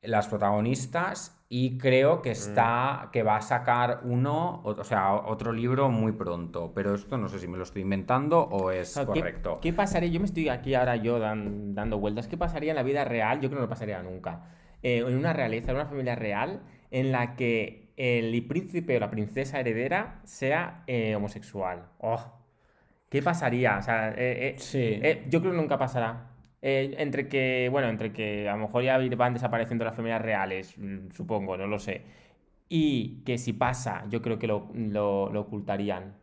las 0.01 0.27
protagonistas, 0.27 1.37
y 1.53 1.77
creo 1.77 2.21
que 2.21 2.31
está, 2.31 3.09
que 3.11 3.23
va 3.23 3.35
a 3.35 3.41
sacar 3.41 3.99
uno, 4.05 4.61
o, 4.63 4.69
o 4.69 4.83
sea, 4.85 5.13
otro 5.15 5.51
libro 5.51 5.89
muy 5.89 6.13
pronto. 6.13 6.71
Pero 6.73 6.95
esto 6.95 7.17
no 7.17 7.27
sé 7.27 7.39
si 7.39 7.47
me 7.49 7.57
lo 7.57 7.63
estoy 7.63 7.81
inventando 7.81 8.39
o 8.39 8.71
es 8.71 8.93
Claro, 8.93 9.11
¿qué- 9.11 9.19
correcto. 9.19 9.59
¿Qué, 9.61 9.73
pasaría? 9.73 10.09
Yo 10.09 10.21
me 10.21 10.27
estoy 10.27 10.47
aquí 10.47 10.75
ahora 10.75 10.95
yo 10.95 11.19
dan- 11.19 11.75
dando 11.75 11.99
vueltas. 11.99 12.29
¿Qué 12.29 12.37
pasaría 12.37 12.71
en 12.71 12.77
la 12.77 12.83
vida 12.83 13.03
real? 13.03 13.41
Yo 13.41 13.49
creo 13.49 13.59
que 13.59 13.65
no 13.65 13.69
pasaría 13.69 14.01
nunca. 14.01 14.45
Eh, 14.81 14.99
en 15.05 15.17
una 15.17 15.33
realeza, 15.33 15.71
en 15.71 15.75
una 15.75 15.87
familia 15.87 16.15
real, 16.15 16.61
en 16.89 17.11
la 17.11 17.35
que 17.35 17.91
el 17.97 18.47
príncipe 18.47 18.95
o 18.95 18.99
la 19.01 19.11
princesa 19.11 19.59
heredera 19.59 20.21
sea 20.23 20.83
eh, 20.87 21.15
homosexual. 21.17 21.83
¡Oh! 21.97 22.31
¿Qué 23.09 23.21
pasaría? 23.21 23.77
O 23.77 23.81
sea, 23.81 24.13
eh, 24.15 24.55
Sí. 24.57 25.01
yo 25.29 25.41
creo 25.41 25.51
que 25.51 25.57
nunca 25.57 25.77
pasará. 25.77 26.30
Eh, 26.61 26.93
entre 26.99 27.27
que, 27.27 27.69
bueno, 27.71 27.89
entre 27.89 28.13
que 28.13 28.47
a 28.47 28.53
lo 28.53 28.59
mejor 28.59 28.83
ya 28.83 28.99
van 29.17 29.33
desapareciendo 29.33 29.83
las 29.83 29.95
familias 29.95 30.21
reales, 30.21 30.77
mm, 30.77 31.09
supongo, 31.11 31.57
no 31.57 31.65
lo 31.67 31.79
sé. 31.79 32.03
Y 32.69 33.23
que 33.25 33.37
si 33.37 33.53
pasa, 33.53 34.05
yo 34.09 34.21
creo 34.21 34.37
que 34.39 34.47
lo, 34.47 34.69
lo- 34.73 35.29
lo 35.31 35.41
ocultarían. 35.41 36.13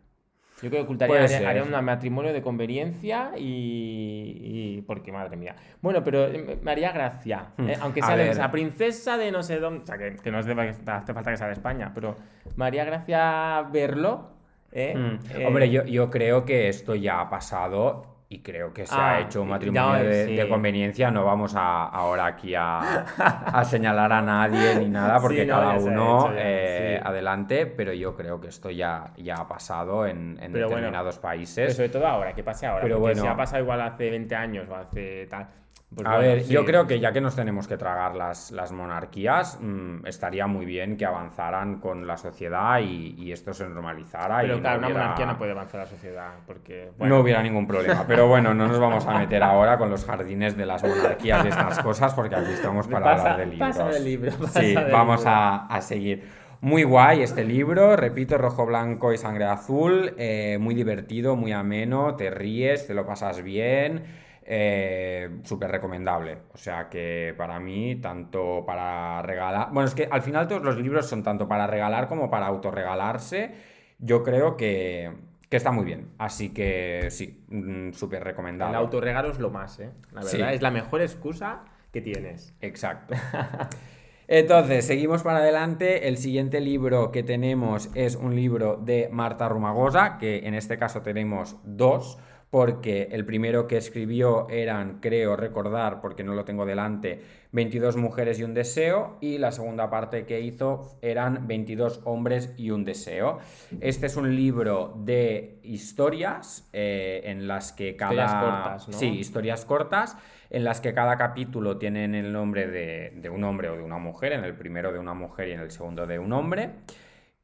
Yo 0.62 0.70
creo 0.70 0.82
que 0.82 0.84
ocultarían, 0.86 1.44
harían 1.46 1.72
un 1.72 1.84
matrimonio 1.84 2.32
de 2.32 2.42
conveniencia 2.42 3.32
y, 3.36 4.76
y- 4.78 4.82
Porque, 4.82 5.12
madre 5.12 5.36
mía. 5.36 5.54
Bueno, 5.82 6.02
pero 6.02 6.26
eh, 6.26 6.58
me 6.62 6.70
haría 6.70 6.90
gracia. 6.92 7.52
Hmm. 7.56 7.68
eh, 7.68 7.76
aunque 7.80 8.00
A 8.00 8.06
sea 8.06 8.16
de 8.16 8.22
ver. 8.24 8.32
esa 8.32 8.50
princesa 8.50 9.16
de 9.18 9.30
no 9.30 9.42
sé 9.42 9.58
dónde. 9.60 9.82
O 9.82 9.86
sea, 9.86 9.98
que, 9.98 10.16
que 10.16 10.30
no 10.30 10.38
hace 10.38 10.54
falta 10.54 11.30
que 11.30 11.36
sea 11.36 11.46
de 11.48 11.52
España, 11.52 11.92
pero 11.94 12.16
me 12.56 12.64
haría 12.64 12.84
gracia 12.84 13.62
verlo. 13.72 14.30
¿eh? 14.72 14.94
Mm. 14.96 15.40
Eh, 15.40 15.46
Hombre, 15.46 15.70
yo, 15.70 15.84
yo 15.84 16.10
creo 16.10 16.44
que 16.44 16.68
esto 16.68 16.94
ya 16.94 17.20
ha 17.20 17.30
pasado 17.30 18.17
y 18.30 18.42
creo 18.42 18.74
que 18.74 18.86
se 18.86 18.94
Ah, 18.94 19.14
ha 19.16 19.20
hecho 19.20 19.40
un 19.40 19.48
matrimonio 19.48 19.82
no, 20.02 20.04
de, 20.04 20.26
sí. 20.26 20.36
de 20.36 20.48
conveniencia. 20.48 21.10
No 21.10 21.24
vamos 21.24 21.54
a, 21.56 21.84
ahora 21.86 22.26
aquí 22.26 22.54
a, 22.54 22.78
a 22.78 23.64
señalar 23.64 24.12
a 24.12 24.20
nadie 24.20 24.74
ni 24.76 24.88
nada, 24.88 25.18
porque 25.20 25.42
Sí, 25.42 25.46
no, 25.46 25.54
cada 25.54 25.72
uno 25.78 26.18
hecho 26.26 26.34
ya, 26.34 26.40
eh, 26.42 26.98
sí. 27.00 27.08
adelante, 27.08 27.66
pero 27.66 27.92
yo 27.94 28.14
creo 28.14 28.38
que 28.40 28.48
esto 28.48 28.68
ya, 28.70 29.12
ya 29.16 29.34
ha 29.36 29.48
pasado 29.48 30.06
en, 30.06 30.38
en 30.42 30.52
Pero 30.52 30.66
bueno, 30.66 30.76
determinados 30.76 31.16
pero 31.16 31.22
países. 31.22 31.74
sobre 31.74 31.88
todo 31.88 32.06
ahora, 32.06 32.34
que 32.34 32.42
pase 32.44 32.66
ahora. 32.66 32.82
Pero 32.82 32.96
porque 32.96 33.14
bueno. 33.14 33.22
si 33.22 33.28
ha 33.28 33.36
pasado 33.36 33.62
igual 33.62 33.80
hace 33.80 34.10
20 34.10 34.34
años 34.34 34.68
o 34.68 34.74
hace 34.76 35.26
tal. 35.26 35.48
Pues 35.94 36.06
A 36.06 36.16
bueno, 36.16 36.22
ver, 36.34 36.42
sí, 36.44 36.52
yo 36.52 36.64
creo 36.66 36.86
que 36.86 37.00
ya 37.00 37.12
que 37.12 37.20
nos 37.22 37.34
tenemos 37.34 37.66
que 37.66 37.78
tragar 37.78 38.14
las, 38.14 38.50
las 38.50 38.72
monarquías, 38.72 39.58
mm, 39.60 40.06
estaría 40.06 40.46
muy 40.46 40.66
bien 40.66 40.98
que 40.98 41.06
avanzaran 41.06 41.80
con 41.80 42.06
la 42.06 42.18
sociedad 42.18 42.78
y, 42.80 43.14
y 43.16 43.32
esto 43.32 43.54
se 43.54 43.66
normalizara. 43.68 44.44
y 44.44 44.48
Pero 44.48 44.56
no 44.56 44.60
claro, 44.60 44.78
una 44.80 44.88
monarquía 44.90 45.26
no 45.26 45.38
puede 45.38 45.52
avanzar 45.52 45.80
la 45.80 45.86
sociedad. 45.86 46.30
Porque. 46.46 46.90
Bueno, 46.98 47.14
No 47.16 47.20
hubiera 47.22 47.42
ningún 47.42 47.66
problema. 47.66 48.04
Pero 48.06 48.28
bueno, 48.28 48.52
no 48.52 48.68
nos 48.68 48.78
vamos 48.78 49.06
a 49.06 49.14
meter 49.18 49.42
ahora 49.42 49.78
con 49.78 49.88
los 49.88 50.04
jardines 50.04 50.56
de 50.58 50.66
las 50.66 50.82
monarquías 50.84 51.44
y 51.46 51.48
estas 51.48 51.78
cosas, 51.78 52.12
porque 52.12 52.34
aquí 52.36 52.52
estamos 52.52 52.86
para 52.86 53.04
Pasa- 53.06 53.20
hablar 53.32 53.38
de 53.38 53.46
libros. 53.46 53.76
pasa 53.76 53.88
del 53.88 54.04
libro, 54.04 54.32
pasa 54.38 54.60
sí, 54.60 54.74
vamos 54.92 55.20
libro. 55.20 55.32
a, 55.32 55.66
a 55.74 55.80
seguir. 55.80 56.28
Muy 56.60 56.82
guay 56.82 57.22
este 57.22 57.44
libro, 57.44 57.96
repito, 57.96 58.36
rojo, 58.36 58.66
blanco 58.66 59.12
y 59.12 59.16
sangre 59.18 59.44
azul, 59.44 60.12
eh, 60.18 60.58
muy 60.60 60.74
divertido, 60.74 61.36
muy 61.36 61.52
ameno, 61.52 62.16
te 62.16 62.30
ríes, 62.30 62.86
te 62.86 62.94
lo 62.94 63.06
pasas 63.06 63.42
bien, 63.42 64.02
eh, 64.50 65.28
súper 65.44 65.70
recomendable. 65.70 66.38
O 66.54 66.56
sea 66.56 66.88
que 66.88 67.34
para 67.36 67.60
mí, 67.60 67.96
tanto 67.96 68.64
para 68.66 69.20
regalar, 69.20 69.68
bueno, 69.72 69.86
es 69.86 69.94
que 69.94 70.08
al 70.10 70.22
final 70.22 70.48
todos 70.48 70.62
los 70.62 70.78
libros 70.78 71.06
son 71.06 71.22
tanto 71.22 71.46
para 71.46 71.66
regalar 71.66 72.08
como 72.08 72.30
para 72.30 72.46
autorregalarse, 72.46 73.52
yo 73.98 74.22
creo 74.22 74.56
que, 74.56 75.12
que 75.50 75.56
está 75.58 75.70
muy 75.70 75.84
bien. 75.84 76.12
Así 76.16 76.54
que 76.54 77.08
sí, 77.10 77.44
mm, 77.48 77.92
súper 77.92 78.24
recomendable. 78.24 78.76
el 78.78 78.82
autorregalo 78.84 79.30
es 79.30 79.38
lo 79.38 79.50
más, 79.50 79.78
¿eh? 79.80 79.90
La 80.12 80.22
verdad, 80.22 80.30
Sí. 80.30 80.54
es 80.54 80.62
la 80.62 80.70
mejor 80.70 81.02
excusa 81.02 81.64
que 81.92 82.00
tienes. 82.00 82.54
Exacto. 82.62 83.14
Entonces, 84.30 84.86
seguimos 84.86 85.22
para 85.22 85.38
adelante. 85.38 86.08
El 86.08 86.18
siguiente 86.18 86.60
libro 86.60 87.12
que 87.12 87.22
tenemos 87.22 87.90
es 87.94 88.14
un 88.16 88.34
libro 88.34 88.76
de 88.76 89.08
Marta 89.10 89.48
Rumagosa, 89.48 90.18
que 90.18 90.46
en 90.46 90.54
este 90.54 90.78
caso 90.78 91.00
tenemos 91.02 91.56
dos, 91.64 92.18
porque 92.50 93.08
el 93.12 93.26
primero 93.26 93.66
que 93.66 93.76
escribió 93.76 94.48
eran, 94.48 95.00
creo 95.00 95.36
recordar, 95.36 96.00
porque 96.00 96.24
no 96.24 96.34
lo 96.34 96.44
tengo 96.44 96.64
delante, 96.64 97.22
22 97.52 97.96
mujeres 97.96 98.40
y 98.40 98.44
un 98.44 98.54
deseo, 98.54 99.18
y 99.20 99.36
la 99.36 99.52
segunda 99.52 99.90
parte 99.90 100.24
que 100.24 100.40
hizo 100.40 100.98
eran 101.02 101.46
22 101.46 102.00
hombres 102.04 102.54
y 102.56 102.70
un 102.70 102.84
deseo. 102.84 103.38
Este 103.80 104.06
es 104.06 104.16
un 104.16 104.34
libro 104.34 104.94
de 105.04 105.60
historias 105.62 106.68
eh, 106.72 107.20
en 107.24 107.46
las 107.46 107.72
que 107.72 107.96
cada... 107.96 108.12
Historias 108.12 108.44
cortas, 108.44 108.88
¿no? 108.88 108.98
Sí, 108.98 109.06
historias 109.08 109.64
cortas 109.66 110.16
en 110.50 110.64
las 110.64 110.80
que 110.80 110.94
cada 110.94 111.18
capítulo 111.18 111.76
tienen 111.76 112.14
el 112.14 112.32
nombre 112.32 112.66
de, 112.66 113.12
de 113.16 113.28
un 113.28 113.44
hombre 113.44 113.68
o 113.68 113.76
de 113.76 113.82
una 113.82 113.98
mujer, 113.98 114.32
en 114.32 114.44
el 114.44 114.54
primero 114.54 114.90
de 114.90 114.98
una 114.98 115.12
mujer 115.12 115.48
y 115.48 115.52
en 115.52 115.60
el 115.60 115.70
segundo 115.70 116.06
de 116.06 116.18
un 116.18 116.32
hombre, 116.32 116.70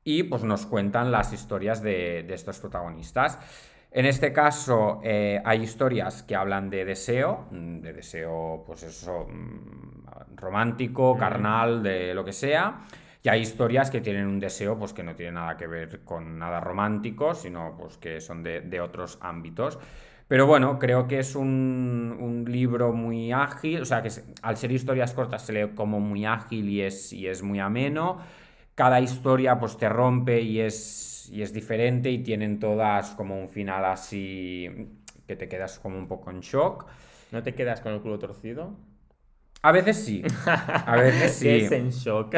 y 0.02 0.23
pues 0.25 0.44
nos 0.44 0.64
cuentan 0.64 1.12
las 1.12 1.32
historias 1.34 1.82
de, 1.82 2.25
de 2.26 2.34
estos 2.34 2.58
protagonistas. 2.58 3.38
En 3.96 4.06
este 4.06 4.32
caso 4.32 5.00
eh, 5.04 5.40
hay 5.44 5.62
historias 5.62 6.24
que 6.24 6.34
hablan 6.34 6.68
de 6.68 6.84
deseo, 6.84 7.46
mm, 7.52 7.78
de 7.78 7.92
deseo 7.92 8.64
pues 8.66 8.82
eso, 8.82 9.28
mm, 9.30 10.34
romántico, 10.34 11.16
carnal, 11.16 11.80
de 11.80 12.12
lo 12.12 12.24
que 12.24 12.32
sea. 12.32 12.80
Y 13.22 13.28
hay 13.28 13.42
historias 13.42 13.92
que 13.92 14.00
tienen 14.00 14.26
un 14.26 14.40
deseo 14.40 14.76
pues 14.76 14.92
que 14.92 15.04
no 15.04 15.14
tiene 15.14 15.30
nada 15.30 15.56
que 15.56 15.68
ver 15.68 16.00
con 16.02 16.40
nada 16.40 16.58
romántico, 16.60 17.34
sino 17.34 17.76
pues 17.78 17.96
que 17.96 18.20
son 18.20 18.42
de, 18.42 18.62
de 18.62 18.80
otros 18.80 19.16
ámbitos. 19.20 19.78
Pero 20.26 20.48
bueno, 20.48 20.80
creo 20.80 21.06
que 21.06 21.20
es 21.20 21.36
un, 21.36 22.16
un 22.18 22.44
libro 22.50 22.92
muy 22.92 23.30
ágil, 23.30 23.82
o 23.82 23.84
sea 23.84 24.02
que 24.02 24.10
al 24.42 24.56
ser 24.56 24.72
historias 24.72 25.12
cortas 25.14 25.46
se 25.46 25.52
lee 25.52 25.70
como 25.76 26.00
muy 26.00 26.24
ágil 26.26 26.68
y 26.68 26.80
es, 26.82 27.12
y 27.12 27.28
es 27.28 27.44
muy 27.44 27.60
ameno. 27.60 28.18
Cada 28.74 29.00
historia 29.00 29.60
pues 29.60 29.76
te 29.76 29.88
rompe 29.88 30.40
y 30.40 30.58
es, 30.58 31.13
y 31.31 31.43
es 31.43 31.52
diferente 31.52 32.11
y 32.11 32.19
tienen 32.23 32.59
todas 32.61 33.11
como 33.12 33.38
un 33.40 33.49
final 33.49 33.85
así 33.85 34.88
que 35.26 35.37
te 35.37 35.49
quedas 35.49 35.78
como 35.78 35.99
un 35.99 36.07
poco 36.09 36.31
en 36.31 36.40
shock. 36.40 36.87
¿No 37.33 37.43
te 37.43 37.54
quedas 37.54 37.81
con 37.81 37.93
el 37.93 38.00
culo 38.00 38.19
torcido? 38.19 38.76
A 39.62 39.73
veces 39.73 39.97
sí, 40.04 40.23
a 40.45 40.97
veces 40.97 41.35
sí. 41.37 41.49
Es 41.49 41.73
en 41.73 41.88
shock. 41.88 42.35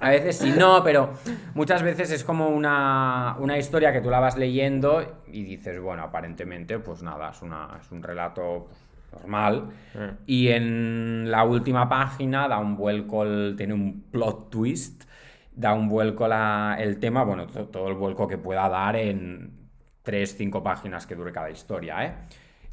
A 0.00 0.10
veces 0.10 0.36
sí, 0.38 0.52
no, 0.56 0.84
pero 0.84 1.12
muchas 1.54 1.82
veces 1.82 2.12
es 2.12 2.22
como 2.22 2.50
una, 2.50 3.36
una 3.40 3.58
historia 3.58 3.92
que 3.92 4.00
tú 4.00 4.10
la 4.10 4.20
vas 4.20 4.36
leyendo 4.38 5.22
y 5.26 5.42
dices, 5.42 5.80
bueno, 5.80 6.04
aparentemente, 6.04 6.78
pues 6.78 7.02
nada, 7.02 7.30
es, 7.30 7.42
una, 7.42 7.78
es 7.80 7.90
un 7.90 8.00
relato 8.00 8.68
normal. 9.12 9.70
Eh. 9.96 10.12
Y 10.26 10.48
en 10.48 11.28
la 11.32 11.42
última 11.44 11.88
página 11.88 12.46
da 12.46 12.58
un 12.58 12.76
vuelco, 12.76 13.24
el- 13.24 13.54
tiene 13.56 13.74
un 13.74 14.04
plot 14.12 14.50
twist, 14.50 15.02
da 15.54 15.74
un 15.74 15.88
vuelco 15.88 16.26
la- 16.28 16.76
el 16.78 16.98
tema, 16.98 17.24
bueno, 17.24 17.46
to- 17.46 17.68
todo 17.68 17.88
el 17.88 17.94
vuelco 17.94 18.26
que 18.28 18.38
pueda 18.38 18.68
dar 18.68 18.96
en 18.96 19.70
3, 20.02 20.36
5 20.36 20.62
páginas 20.62 21.06
que 21.06 21.14
dure 21.14 21.32
cada 21.32 21.50
historia, 21.50 22.04
¿eh? 22.04 22.14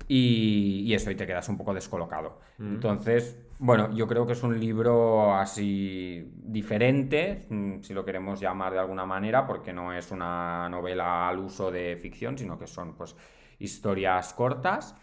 Y, 0.08 0.84
y 0.88 0.94
eso, 0.94 1.12
y 1.12 1.16
te 1.16 1.28
quedas 1.28 1.48
un 1.50 1.58
poco 1.58 1.74
descolocado. 1.74 2.40
Entonces, 2.74 3.38
bueno, 3.60 3.94
yo 3.94 4.08
creo 4.08 4.26
que 4.26 4.34
es 4.34 4.42
un 4.44 4.60
libro 4.60 5.36
así 5.36 6.32
diferente, 6.36 7.46
mm, 7.50 7.82
si 7.82 7.94
lo 7.94 8.04
queremos 8.06 8.40
llamar 8.40 8.74
de 8.74 8.80
alguna 8.80 9.06
manera, 9.06 9.46
porque 9.46 9.72
no 9.74 9.94
es 9.94 10.12
una 10.12 10.68
novela 10.70 11.28
al 11.30 11.40
uso 11.40 11.70
de 11.72 11.98
ficción, 12.02 12.38
sino 12.38 12.58
que 12.58 12.66
son 12.68 12.96
pues 12.96 13.16
historias 13.60 14.34
cortas 14.34 14.96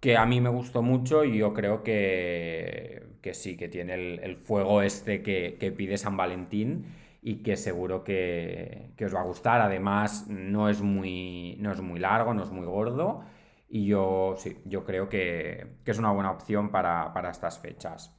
que 0.00 0.16
a 0.16 0.26
mí 0.26 0.40
me 0.40 0.48
gustó 0.48 0.82
mucho 0.82 1.24
y 1.24 1.38
yo 1.38 1.52
creo 1.54 1.82
que, 1.82 3.02
que 3.20 3.34
sí, 3.34 3.56
que 3.56 3.68
tiene 3.68 3.94
el, 3.94 4.20
el 4.20 4.36
fuego 4.36 4.82
este 4.82 5.22
que, 5.22 5.56
que 5.58 5.72
pide 5.72 5.98
San 5.98 6.16
Valentín 6.16 6.86
y 7.22 7.42
que 7.42 7.56
seguro 7.56 8.04
que, 8.04 8.90
que 8.96 9.06
os 9.06 9.14
va 9.14 9.20
a 9.20 9.24
gustar. 9.24 9.60
Además, 9.60 10.26
no 10.28 10.68
es 10.68 10.80
muy, 10.82 11.56
no 11.60 11.72
es 11.72 11.80
muy 11.80 11.98
largo, 11.98 12.34
no 12.34 12.44
es 12.44 12.50
muy 12.50 12.66
gordo 12.66 13.24
y 13.68 13.86
yo 13.86 14.34
sí, 14.38 14.58
yo 14.64 14.84
creo 14.84 15.08
que, 15.08 15.78
es 15.84 15.98
una 15.98 16.10
buena 16.10 16.30
opción 16.30 16.70
para, 16.70 17.12
para 17.12 17.30
estas 17.30 17.58
fechas. 17.58 18.14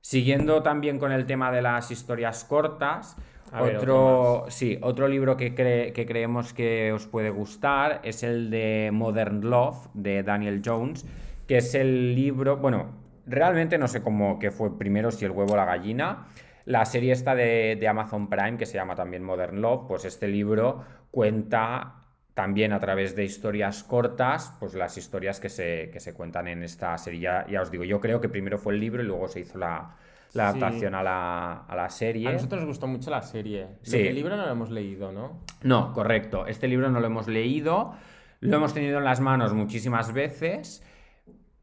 Siguiendo 0.00 0.62
también 0.62 0.98
con 0.98 1.12
el 1.12 1.26
tema 1.26 1.52
de 1.52 1.60
las 1.60 1.90
historias 1.90 2.44
cortas, 2.44 3.16
ver, 3.62 3.76
otro, 3.76 4.46
sí, 4.48 4.78
otro 4.82 5.08
libro 5.08 5.36
que, 5.36 5.54
cre- 5.54 5.92
que 5.92 6.06
creemos 6.06 6.52
que 6.52 6.92
os 6.92 7.06
puede 7.06 7.30
gustar 7.30 8.00
es 8.04 8.22
el 8.22 8.50
de 8.50 8.90
Modern 8.92 9.40
Love 9.48 9.88
de 9.94 10.22
Daniel 10.22 10.62
Jones, 10.64 11.04
que 11.48 11.56
es 11.58 11.74
el 11.74 12.14
libro, 12.14 12.58
bueno, 12.58 12.92
realmente 13.26 13.76
no 13.78 13.88
sé 13.88 14.02
cómo 14.02 14.38
que 14.38 14.50
fue 14.50 14.78
primero, 14.78 15.10
si 15.10 15.24
el 15.24 15.32
huevo 15.32 15.54
o 15.54 15.56
la 15.56 15.64
gallina. 15.64 16.28
La 16.66 16.84
serie 16.84 17.12
esta 17.12 17.34
de, 17.34 17.76
de 17.80 17.88
Amazon 17.88 18.28
Prime, 18.28 18.56
que 18.56 18.66
se 18.66 18.74
llama 18.74 18.94
también 18.94 19.24
Modern 19.24 19.60
Love, 19.60 19.86
pues 19.88 20.04
este 20.04 20.28
libro 20.28 20.84
cuenta 21.10 21.96
también 22.34 22.72
a 22.72 22.78
través 22.80 23.16
de 23.16 23.24
historias 23.24 23.82
cortas, 23.82 24.54
pues 24.60 24.74
las 24.74 24.96
historias 24.96 25.40
que 25.40 25.48
se, 25.48 25.90
que 25.92 26.00
se 26.00 26.14
cuentan 26.14 26.46
en 26.48 26.62
esta 26.62 26.96
serie. 26.98 27.20
Ya, 27.20 27.46
ya 27.48 27.62
os 27.62 27.70
digo, 27.70 27.84
yo 27.84 28.00
creo 28.00 28.20
que 28.20 28.28
primero 28.28 28.58
fue 28.58 28.74
el 28.74 28.80
libro 28.80 29.02
y 29.02 29.06
luego 29.06 29.26
se 29.28 29.40
hizo 29.40 29.58
la, 29.58 29.96
la 30.32 30.52
Sí. 30.52 30.58
adaptación 30.58 30.94
a 30.94 31.02
la, 31.02 31.52
a 31.66 31.76
la 31.76 31.88
serie. 31.90 32.28
A 32.28 32.32
nosotros 32.32 32.60
nos 32.60 32.68
gustó 32.68 32.86
mucho 32.86 33.10
la 33.10 33.22
serie. 33.22 33.66
Sí. 33.82 33.98
el 34.06 34.14
libro 34.14 34.36
no 34.36 34.44
lo 34.46 34.52
hemos 34.52 34.70
leído, 34.70 35.12
¿no? 35.12 35.40
No, 35.62 35.92
correcto. 35.92 36.46
Este 36.46 36.68
libro 36.68 36.90
no 36.90 37.00
lo 37.00 37.06
hemos 37.06 37.26
leído, 37.28 37.92
lo 38.40 38.56
hemos 38.56 38.72
tenido 38.74 38.98
en 38.98 39.04
las 39.04 39.20
manos 39.20 39.52
muchísimas 39.54 40.12
veces, 40.12 40.84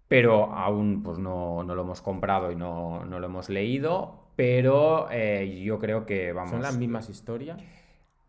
pero 0.07 0.53
aún 0.53 1.03
pues, 1.03 1.17
no, 1.17 1.63
no 1.63 1.75
lo 1.75 1.81
hemos 1.81 2.01
comprado 2.01 2.51
y 2.51 2.55
no, 2.55 3.05
no 3.05 3.19
lo 3.19 3.25
hemos 3.27 3.50
leído. 3.50 4.24
Pero 4.36 5.07
eh, 5.12 5.62
yo 5.65 5.79
creo 5.79 6.05
que 6.05 6.31
vamos. 6.31 6.51
Son 6.51 6.62
las 6.62 6.77
mismas 6.77 7.09
historias. 7.09 7.57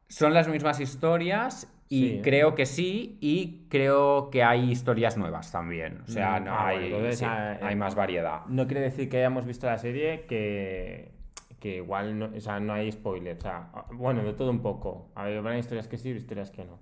Son 0.09 0.35
las 0.35 0.49
mismas 0.49 0.81
historias 0.81 1.73
y 1.91 2.09
Sí. 2.09 2.21
creo 2.23 2.55
que 2.55 2.67
sí, 2.67 3.17
y 3.21 3.67
creo 3.69 4.31
que 4.31 4.43
hay 4.43 4.71
historias 4.71 5.17
nuevas 5.17 5.50
también. 5.53 6.03
O 6.07 6.11
sea, 6.11 6.38
Mm, 6.41 6.45
no 6.45 6.53
ah, 6.53 6.67
hay, 6.69 6.79
bueno, 6.79 6.97
entonces, 6.97 7.19
sí, 7.21 7.25
ah, 7.27 7.59
hay 7.62 7.73
eh, 7.73 7.77
más 7.77 7.95
variedad. 7.95 8.41
No 8.47 8.67
quiere 8.67 8.81
decir 8.81 9.09
que 9.09 9.19
hayamos 9.19 9.47
visto 9.47 9.67
la 9.67 9.79
serie 9.79 10.25
que, 10.27 11.12
que 11.61 11.77
igual 11.77 12.19
no, 12.19 12.31
o 12.37 12.41
sea, 12.41 12.61
no 12.61 12.73
hay 12.75 12.91
spoilers. 12.93 13.38
O 13.38 13.43
sea, 13.43 13.69
bueno, 13.93 14.23
de 14.23 14.33
todo 14.33 14.50
un 14.50 14.61
poco. 14.61 15.09
Habrá 15.15 15.59
historias 15.59 15.88
que 15.88 15.97
sí 15.97 16.11
y 16.11 16.12
historias 16.12 16.50
que 16.50 16.65
no. 16.65 16.79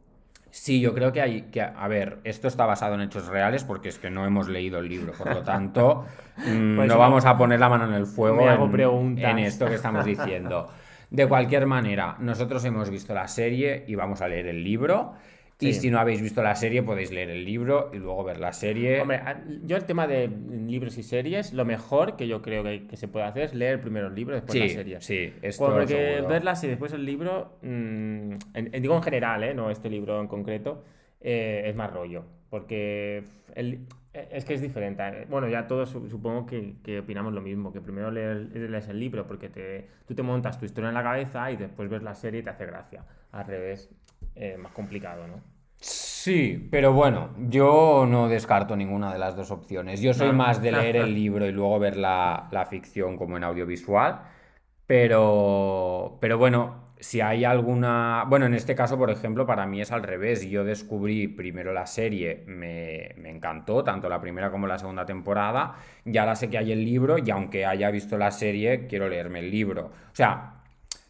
Sí, 0.50 0.80
yo 0.80 0.94
creo 0.94 1.12
que 1.12 1.20
hay 1.20 1.42
que, 1.42 1.60
a 1.60 1.88
ver, 1.88 2.20
esto 2.24 2.48
está 2.48 2.64
basado 2.64 2.94
en 2.94 3.02
hechos 3.02 3.26
reales 3.26 3.62
porque 3.64 3.88
es 3.90 3.98
que 3.98 4.10
no 4.10 4.24
hemos 4.24 4.48
leído 4.48 4.78
el 4.78 4.88
libro, 4.88 5.12
por 5.12 5.28
lo 5.32 5.42
tanto, 5.42 6.06
mm, 6.38 6.76
Pues 6.76 6.88
no 6.88 6.98
vamos 6.98 7.26
a 7.26 7.36
poner 7.36 7.60
la 7.60 7.68
mano 7.68 7.84
en 7.86 7.92
el 7.92 8.06
fuego 8.06 8.48
en, 8.48 9.18
en 9.18 9.38
esto 9.40 9.66
que 9.66 9.74
estamos 9.74 10.04
diciendo. 10.04 10.68
De 11.10 11.26
cualquier 11.26 11.66
manera, 11.66 12.16
nosotros 12.20 12.64
hemos 12.64 12.90
visto 12.90 13.14
la 13.14 13.28
serie 13.28 13.84
y 13.86 13.94
vamos 13.94 14.20
a 14.20 14.28
leer 14.28 14.46
el 14.48 14.62
libro. 14.64 15.12
Y 15.58 15.72
si 15.72 15.90
no 15.90 15.98
habéis 15.98 16.20
visto 16.20 16.42
la 16.42 16.54
serie, 16.54 16.82
podéis 16.82 17.10
leer 17.10 17.30
el 17.30 17.42
libro 17.42 17.90
y 17.94 17.96
luego 17.96 18.22
ver 18.24 18.38
la 18.38 18.52
serie. 18.52 19.00
Hombre, 19.00 19.22
yo 19.64 19.78
el 19.78 19.84
tema 19.84 20.06
de 20.06 20.28
libros 20.28 20.98
y 20.98 21.02
series, 21.02 21.54
lo 21.54 21.64
mejor 21.64 22.16
que 22.16 22.28
yo 22.28 22.42
creo 22.42 22.62
que, 22.62 22.86
que 22.86 22.96
se 22.98 23.08
puede 23.08 23.24
hacer 23.24 23.44
es 23.44 23.54
leer 23.54 23.80
primero 23.80 24.08
el 24.08 24.14
libro 24.14 24.34
y 24.36 24.40
después 24.40 24.58
la 24.58 24.68
serie. 24.68 25.00
sí, 25.00 25.32
esto 25.40 25.64
porque 25.72 26.20
verlas 26.28 26.62
y 26.64 26.66
después 26.66 26.92
el 26.92 27.06
libro, 27.06 27.56
mm, 27.62 27.66
en- 27.68 28.38
en- 28.54 28.82
digo 28.82 28.96
en 28.96 29.02
general, 29.02 29.44
¿eh? 29.44 29.54
no 29.54 29.70
este 29.70 29.88
libro 29.88 30.20
en 30.20 30.26
concreto, 30.28 30.84
eh, 31.22 31.62
es 31.64 31.74
más 31.74 31.90
rollo. 31.90 32.24
Porque 32.50 33.24
el- 33.54 33.86
es 34.30 34.44
que 34.44 34.54
es 34.54 34.60
diferente. 34.60 35.02
eh. 35.06 35.26
Bueno, 35.28 35.48
ya 35.48 35.66
todos 35.66 35.90
su- 35.90 36.08
supongo 36.08 36.46
que, 36.46 36.76
que 36.82 37.00
opinamos 37.00 37.32
lo 37.32 37.40
mismo, 37.40 37.72
que 37.72 37.80
primero 37.80 38.10
leer- 38.10 38.50
lees 38.52 38.88
el 38.88 38.98
libro 39.00 39.26
porque 39.26 39.48
te, 39.48 39.88
tú 40.06 40.14
te 40.14 40.22
montas 40.22 40.58
tu 40.58 40.64
historia 40.64 40.88
en 40.88 40.94
la 40.94 41.02
cabeza 41.02 41.50
y 41.50 41.56
después 41.56 41.88
ves 41.90 42.02
la 42.02 42.14
serie 42.14 42.40
y 42.40 42.42
te 42.42 42.50
hace 42.50 42.66
gracia. 42.66 43.04
Al 43.32 43.46
revés, 43.46 43.90
eh, 44.34 44.56
más 44.58 44.72
complicado, 44.72 45.26
¿no? 45.26 45.40
Sí, 45.80 46.68
pero 46.70 46.92
bueno, 46.92 47.30
yo 47.48 48.06
no 48.08 48.28
descarto 48.28 48.74
ninguna 48.76 49.12
de 49.12 49.18
las 49.18 49.36
dos 49.36 49.50
opciones. 49.50 50.00
Yo 50.00 50.12
soy 50.14 50.28
No. 50.28 50.34
más 50.34 50.60
de 50.62 50.72
leer 50.72 50.96
el 50.96 51.14
libro 51.14 51.46
y 51.46 51.52
luego 51.52 51.78
ver 51.78 51.96
la, 51.96 52.48
la 52.50 52.66
ficción 52.66 53.16
como 53.16 53.36
en 53.36 53.44
audiovisual. 53.44 54.22
Pero, 54.86 56.18
pero 56.20 56.38
bueno, 56.38 56.85
si 56.98 57.20
hay 57.20 57.44
alguna... 57.44 58.24
Bueno, 58.28 58.46
en 58.46 58.54
este 58.54 58.74
caso, 58.74 58.96
por 58.98 59.10
ejemplo, 59.10 59.46
para 59.46 59.66
mí 59.66 59.80
es 59.80 59.92
al 59.92 60.02
revés. 60.02 60.48
Yo 60.48 60.64
descubrí 60.64 61.28
primero 61.28 61.72
la 61.72 61.86
serie, 61.86 62.42
me, 62.46 63.14
me 63.18 63.30
encantó, 63.30 63.84
tanto 63.84 64.08
la 64.08 64.20
primera 64.20 64.50
como 64.50 64.66
la 64.66 64.78
segunda 64.78 65.04
temporada. 65.06 65.74
Y 66.04 66.16
ahora 66.18 66.34
sé 66.36 66.48
que 66.48 66.58
hay 66.58 66.72
el 66.72 66.84
libro 66.84 67.16
y 67.18 67.30
aunque 67.30 67.66
haya 67.66 67.90
visto 67.90 68.16
la 68.16 68.30
serie, 68.30 68.86
quiero 68.86 69.08
leerme 69.08 69.40
el 69.40 69.50
libro. 69.50 69.86
O 69.86 70.14
sea... 70.14 70.52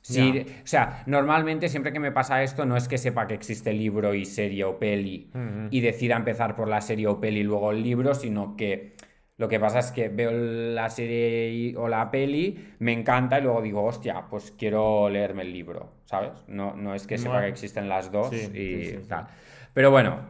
Sí, 0.03 0.33
Ya. 0.33 0.43
o 0.63 0.67
sea, 0.67 1.03
normalmente 1.07 1.69
siempre 1.69 1.93
que 1.93 1.99
me 1.99 2.13
pasa 2.13 2.41
esto 2.45 2.65
no 2.65 2.77
es 2.77 2.87
que 2.87 2.97
sepa 2.97 3.27
que 3.27 3.35
existe 3.35 3.73
libro 3.73 4.15
y 4.15 4.25
serie 4.25 4.63
o 4.63 4.79
peli 4.79 5.33
y 5.73 5.81
decida 5.81 6.15
empezar 6.15 6.55
por 6.55 6.69
la 6.69 6.81
serie 6.81 7.09
o 7.09 7.21
peli 7.21 7.41
y 7.41 7.43
luego 7.43 7.73
el 7.73 7.83
libro, 7.83 8.15
sino 8.15 8.55
que 8.57 8.95
lo 9.39 9.49
que 9.49 9.61
pasa 9.61 9.81
es 9.81 9.93
que 9.93 10.09
veo 10.09 10.31
la 10.33 10.89
serie 10.91 11.51
y- 11.53 11.75
o 11.77 11.89
la 11.89 12.11
peli, 12.11 12.75
me 12.79 12.93
encanta 12.93 13.39
y 13.39 13.43
luego 13.43 13.61
digo, 13.63 13.85
hostia, 13.85 14.27
pues 14.31 14.53
quiero 14.59 15.09
leerme 15.11 15.43
el 15.43 15.53
libro, 15.53 15.93
¿sabes? 16.07 16.45
No, 16.49 16.75
no 16.75 16.95
es 16.95 17.07
que 17.07 17.19
sepa 17.19 17.41
Bueno. 17.41 17.43
que 17.43 17.49
existen 17.49 17.89
las 17.89 18.11
dos 18.13 18.51
Sí, 18.51 18.55
y 18.55 18.83
sí, 18.85 18.85
sí, 18.85 19.03
sí. 19.03 19.09
tal. 19.09 19.27
Pero 19.75 19.91
bueno, 19.91 20.21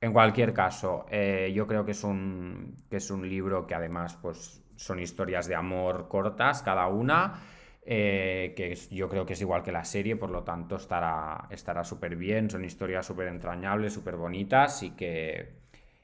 en 0.00 0.12
cualquier 0.12 0.52
caso, 0.54 1.06
eh, 1.10 1.52
yo 1.54 1.66
creo 1.66 1.84
que 1.84 1.90
es 1.92 2.04
un, 2.04 2.76
que 2.90 2.96
es 2.98 3.10
un 3.10 3.28
libro 3.28 3.66
que 3.66 3.74
además 3.74 4.16
pues, 4.22 4.62
son 4.76 5.00
historias 5.00 5.48
de 5.48 5.56
amor 5.56 6.08
cortas 6.08 6.62
cada 6.62 6.86
una, 6.86 7.42
eh, 7.82 8.54
que 8.56 8.72
es- 8.72 8.90
yo 8.90 9.08
creo 9.08 9.26
que 9.26 9.32
es 9.32 9.40
igual 9.40 9.62
que 9.62 9.72
la 9.72 9.84
serie, 9.84 10.14
por 10.16 10.30
lo 10.30 10.44
tanto 10.44 10.76
estará 10.76 11.48
estará 11.50 11.82
súper 11.84 12.14
bien, 12.16 12.50
son 12.50 12.64
historias 12.64 13.06
súper 13.06 13.28
entrañables, 13.28 13.92
súper 13.94 14.16
bonitas 14.16 14.82
y 14.84 14.90
que, 14.92 15.54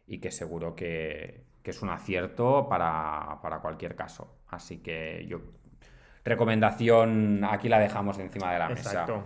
y 0.06 0.18
que 0.18 0.30
seguro 0.32 0.74
que, 0.74 1.43
que 1.64 1.70
es 1.70 1.82
un 1.82 1.88
acierto 1.88 2.68
para, 2.68 3.40
para 3.42 3.58
cualquier 3.58 3.96
caso. 3.96 4.36
Así 4.48 4.78
que 4.78 5.26
yo... 5.26 5.40
Recomendación, 6.24 7.42
aquí 7.44 7.68
la 7.68 7.78
dejamos 7.80 8.18
encima 8.18 8.52
de 8.52 8.58
la 8.58 8.68
mesa. 8.68 8.90
Exacto. 8.90 9.24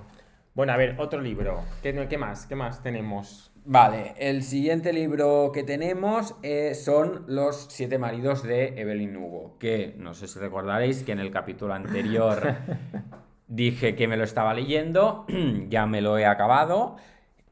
Bueno, 0.54 0.72
a 0.72 0.76
ver, 0.76 0.96
otro 0.98 1.20
libro. 1.20 1.62
¿Qué, 1.82 2.06
qué 2.08 2.18
más? 2.18 2.46
¿Qué 2.46 2.56
más 2.56 2.82
tenemos? 2.82 3.52
Vale, 3.64 4.14
el 4.18 4.42
siguiente 4.42 4.92
libro 4.92 5.50
que 5.52 5.62
tenemos 5.62 6.34
eh, 6.42 6.74
son 6.74 7.24
Los 7.28 7.66
siete 7.70 7.98
maridos 7.98 8.42
de 8.42 8.80
Evelyn 8.80 9.16
Hugo, 9.16 9.58
que 9.58 9.94
no 9.98 10.14
sé 10.14 10.26
si 10.26 10.38
recordaréis 10.38 11.02
que 11.02 11.12
en 11.12 11.20
el 11.20 11.30
capítulo 11.30 11.74
anterior 11.74 12.56
dije 13.46 13.94
que 13.94 14.08
me 14.08 14.16
lo 14.16 14.24
estaba 14.24 14.54
leyendo, 14.54 15.26
ya 15.68 15.86
me 15.86 16.00
lo 16.00 16.18
he 16.18 16.24
acabado 16.24 16.96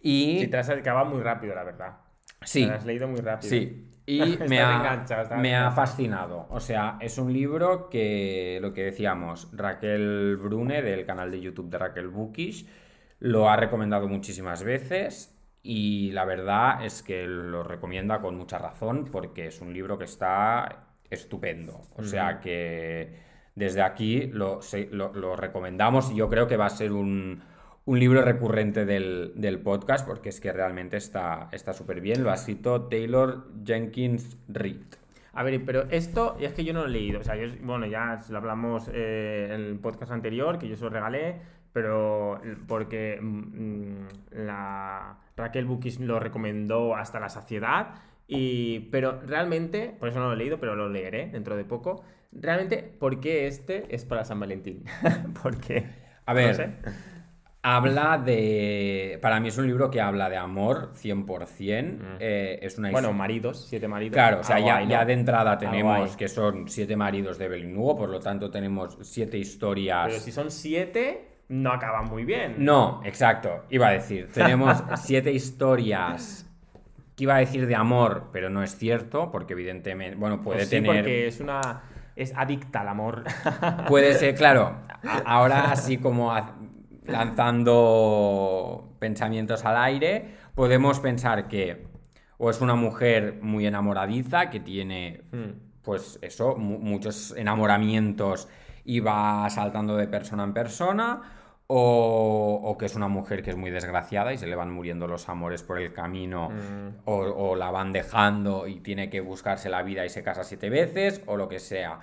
y 0.01 0.41
Si 0.41 0.49
te 0.49 0.57
has 0.57 0.71
acabado 0.71 1.07
muy 1.07 1.23
rápido, 1.23 1.55
la 1.55 1.65
verdad. 1.65 1.97
sí, 2.43 2.63
Te 2.63 2.69
lo 2.69 2.75
has 2.75 2.87
leído 2.87 3.09
muy 3.09 3.21
rápido. 3.21 3.51
sí, 3.51 3.87
y 4.07 4.39
me 4.45 4.61
ha, 4.61 5.03
me 5.35 5.57
ha 5.57 5.71
fascinado. 5.71 6.47
O 6.51 6.61
sea, 6.61 6.99
es 7.01 7.19
un 7.19 7.33
libro 7.33 7.89
que, 7.91 8.59
lo 8.63 8.73
que 8.73 8.85
decíamos, 8.85 9.49
Raquel 9.53 10.37
Brune 10.37 10.83
del 10.83 11.05
canal 11.07 11.31
de 11.31 11.41
YouTube 11.41 11.69
de 11.71 11.79
Raquel 11.79 12.09
Bookish 12.09 12.67
lo 13.19 13.49
ha 13.49 13.57
recomendado 13.57 14.09
muchísimas 14.09 14.63
veces 14.63 15.37
y 15.63 16.13
la 16.13 16.25
verdad 16.25 16.85
es 16.85 17.03
que 17.03 17.27
lo 17.27 17.63
recomienda 17.63 18.21
con 18.21 18.37
mucha 18.37 18.59
razón 18.59 19.07
porque 19.11 19.47
es 19.47 19.61
un 19.61 19.73
libro 19.73 19.99
que 19.99 20.05
está 20.05 20.87
estupendo. 21.11 21.83
O 21.97 22.03
sea 22.05 22.41
que 22.41 23.17
desde 23.55 23.83
aquí 23.83 24.27
lo- 24.29 24.61
lo 25.15 25.35
recomendamos 25.37 26.11
y 26.11 26.17
yo 26.17 26.29
creo 26.29 26.47
que 26.47 26.57
va 26.57 26.67
a 26.67 26.71
ser 26.71 26.93
un, 26.93 27.43
un 27.87 28.01
libro 28.01 28.21
recurrente 28.23 28.85
del, 28.85 29.33
del 29.37 29.61
podcast 29.61 30.07
porque 30.07 30.29
es 30.29 30.41
que 30.41 30.53
realmente 30.53 30.97
está 30.97 31.49
está 31.53 31.73
súper 31.73 32.01
bien. 32.01 32.23
Lo 32.23 32.31
ha 32.31 32.35
escrito 32.35 32.83
Taylor 32.83 33.47
Jenkins 33.65 34.37
Reid. 34.49 34.83
A 35.33 35.43
ver, 35.43 35.65
pero 35.65 35.85
esto 35.91 36.37
es 36.41 36.53
que 36.53 36.65
yo 36.65 36.73
no 36.73 36.81
lo 36.81 36.87
he 36.87 36.91
leído. 36.91 37.21
O 37.21 37.25
sea, 37.25 37.37
yo, 37.37 37.47
bueno, 37.63 37.87
ya 37.87 38.21
lo 38.31 38.39
hablamos 38.39 38.91
eh, 38.93 39.51
en 39.53 39.61
el 39.61 39.79
podcast 39.79 40.11
anterior, 40.11 40.59
que 40.59 40.67
yo 40.67 40.77
se 40.77 40.85
lo 40.85 40.91
regalé, 40.91 41.37
pero 41.73 42.41
porque 42.67 43.19
mm, 43.21 44.07
la 44.47 45.19
Raquel 45.37 45.67
Bukis 45.67 46.01
lo 46.01 46.19
recomendó 46.19 46.97
hasta 46.97 47.21
la 47.21 47.29
saciedad. 47.29 47.95
Y, 48.27 48.89
pero 48.91 49.21
realmente, 49.27 49.95
por 50.01 50.09
eso 50.09 50.19
no 50.19 50.27
lo 50.27 50.33
he 50.33 50.37
leído, 50.37 50.59
pero 50.59 50.75
lo 50.75 50.89
leeré 50.89 51.29
dentro 51.29 51.55
de 51.55 51.65
poco. 51.65 52.03
Realmente, 52.33 52.83
¿por 52.99 53.21
qué 53.21 53.47
este 53.47 53.95
es 53.95 54.05
para 54.05 54.25
San 54.25 54.41
Valentín? 54.41 54.85
Porque, 55.43 55.87
A 56.25 56.33
no 56.33 56.37
ver, 56.37 56.55
sé. 56.55 56.71
Habla 57.69 58.19
de... 58.19 59.19
Para 59.21 59.41
mí 59.41 59.49
es 59.49 59.59
un 59.59 59.67
libro 59.67 59.91
que 59.91 60.01
habla 60.01 60.31
de 60.31 60.37
amor 60.37 60.93
100%. 60.95 62.17
eh, 62.21 62.61
es 62.63 62.79
una 62.79 62.91
Mm. 62.91 62.93
Bueno, 62.93 63.13
maridos, 63.13 63.67
siete 63.69 63.89
maridos. 63.89 64.15
Claro, 64.15 64.41
o 64.41 64.45
sea, 64.45 64.61
ya, 64.61 64.83
ya 64.85 65.05
de 65.05 65.15
entrada 65.15 65.59
tenemos 65.59 66.17
que 66.17 66.29
son 66.29 66.69
siete 66.69 66.95
maridos 66.97 67.39
de 67.39 67.47
Evelyn 67.47 67.77
Hugo, 67.77 67.97
por 67.97 68.09
lo 68.09 68.21
tanto 68.21 68.51
tenemos 68.53 68.97
siete 69.03 69.37
historias. 69.37 70.07
Pero 70.07 70.21
si 70.21 70.31
son 70.31 70.53
siete, 70.53 71.27
no 71.49 71.73
acaba 71.73 72.03
muy 72.03 72.25
bien. 72.25 72.55
No, 72.59 73.01
exacto, 73.05 73.65
iba 73.71 73.89
a 73.89 73.93
decir, 73.93 74.31
tenemos 74.33 74.83
siete 74.97 75.33
historias 75.33 76.49
que 77.17 77.25
iba 77.25 77.35
a 77.35 77.39
decir 77.39 77.67
de 77.67 77.75
amor, 77.75 78.29
pero 78.33 78.49
no 78.49 78.63
es 78.63 78.77
cierto, 78.77 79.33
porque 79.33 79.55
evidentemente, 79.55 80.17
bueno, 80.17 80.41
puede 80.41 80.59
Pues 80.59 80.69
sí, 80.69 80.77
tener... 80.77 80.97
porque 80.97 81.27
es 81.27 81.41
una... 81.41 81.83
Es 82.15 82.33
adicta 82.35 82.81
al 82.81 82.89
amor. 82.89 83.25
Puede 83.89 84.15
ser, 84.15 84.35
claro, 84.37 84.77
ahora 85.27 85.71
así 85.73 85.99
como 85.99 86.33
lanzando 87.07 88.95
pensamientos 88.99 89.65
al 89.65 89.77
aire, 89.77 90.35
podemos 90.55 91.01
pensar 91.01 91.49
que 91.49 91.87
o 92.39 92.51
es 92.51 92.61
una 92.61 92.75
mujer 92.75 93.39
muy 93.41 93.67
enamoradiza, 93.67 94.51
que 94.51 94.61
tiene, 94.61 95.23
Mm. 95.33 95.81
pues 95.83 96.19
eso, 96.23 96.57
mu- 96.57 96.79
muchos 96.79 97.35
enamoramientos 97.37 98.49
y 98.85 99.01
va 99.01 99.49
saltando 99.49 99.97
de 99.97 100.07
persona 100.07 100.45
en 100.45 100.53
persona, 100.53 101.23
o, 101.69 102.77
que 102.79 102.87
es 102.87 102.95
una 102.95 103.09
mujer 103.09 103.43
que 103.43 103.51
es 103.51 103.57
muy 103.57 103.71
desgraciada 103.71 104.33
y 104.33 104.39
se 104.39 104.47
le 104.47 104.55
van 104.55 104.71
muriendo 104.71 105.07
los 105.09 105.29
amores 105.29 105.63
por 105.63 105.81
el 105.81 105.93
camino, 105.93 106.51
Mm. 106.51 107.01
o, 107.07 107.15
o 107.17 107.57
la 107.57 107.71
van 107.71 107.93
dejando 107.93 108.67
y 108.69 108.81
tiene 108.81 109.09
que 109.11 109.21
buscarse 109.21 109.69
la 109.71 109.83
vida 109.83 110.05
y 110.05 110.09
se 110.11 110.23
casa 110.23 110.45
siete 110.45 110.69
veces, 110.71 111.23
o 111.27 111.37
lo 111.37 111.49
que 111.49 111.59
sea. 111.59 112.01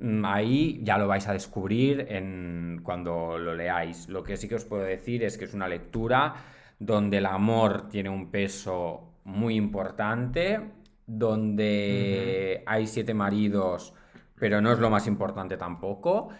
Mm, 0.00 0.24
Ahí 0.24 0.80
ya 0.82 0.98
lo 0.98 1.06
vais 1.06 1.28
a 1.28 1.32
descubrir 1.32 2.06
en, 2.08 2.80
cuando 2.82 3.38
lo 3.38 3.54
leáis. 3.54 4.08
Lo 4.08 4.22
que 4.22 4.36
sí 4.36 4.48
que 4.48 4.54
os 4.56 4.64
puedo 4.64 4.82
decir 4.82 5.22
es 5.22 5.36
que 5.36 5.44
es 5.44 5.54
una 5.54 5.68
lectura 5.68 6.34
donde 6.78 7.18
el 7.18 7.26
amor 7.26 7.88
tiene 7.88 8.08
un 8.08 8.30
peso 8.30 9.12
muy 9.24 9.54
importante, 9.56 10.60
donde 11.06 12.62
hay 12.66 12.86
siete 12.86 13.12
maridos, 13.12 13.92
pero 14.38 14.62
no 14.62 14.72
es 14.72 14.78
lo 14.78 14.88
más 14.88 15.06
importante 15.06 15.58
tampoco 15.58 16.30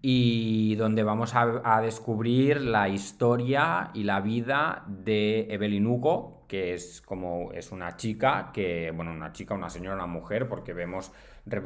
y 0.00 0.74
donde 0.76 1.02
vamos 1.02 1.34
a, 1.34 1.60
a 1.62 1.82
descubrir 1.82 2.62
la 2.62 2.88
historia 2.88 3.90
y 3.92 4.04
la 4.04 4.20
vida 4.20 4.84
de 4.88 5.46
Evelyn 5.50 5.86
Hugo, 5.86 6.33
que 6.46 6.74
es 6.74 7.00
como 7.00 7.52
es 7.52 7.72
una 7.72 7.96
chica, 7.96 8.50
que, 8.52 8.90
bueno, 8.90 9.12
una 9.12 9.32
chica, 9.32 9.54
una 9.54 9.70
señora, 9.70 9.96
una 9.96 10.06
mujer, 10.06 10.48
porque 10.48 10.72
vemos, 10.72 11.12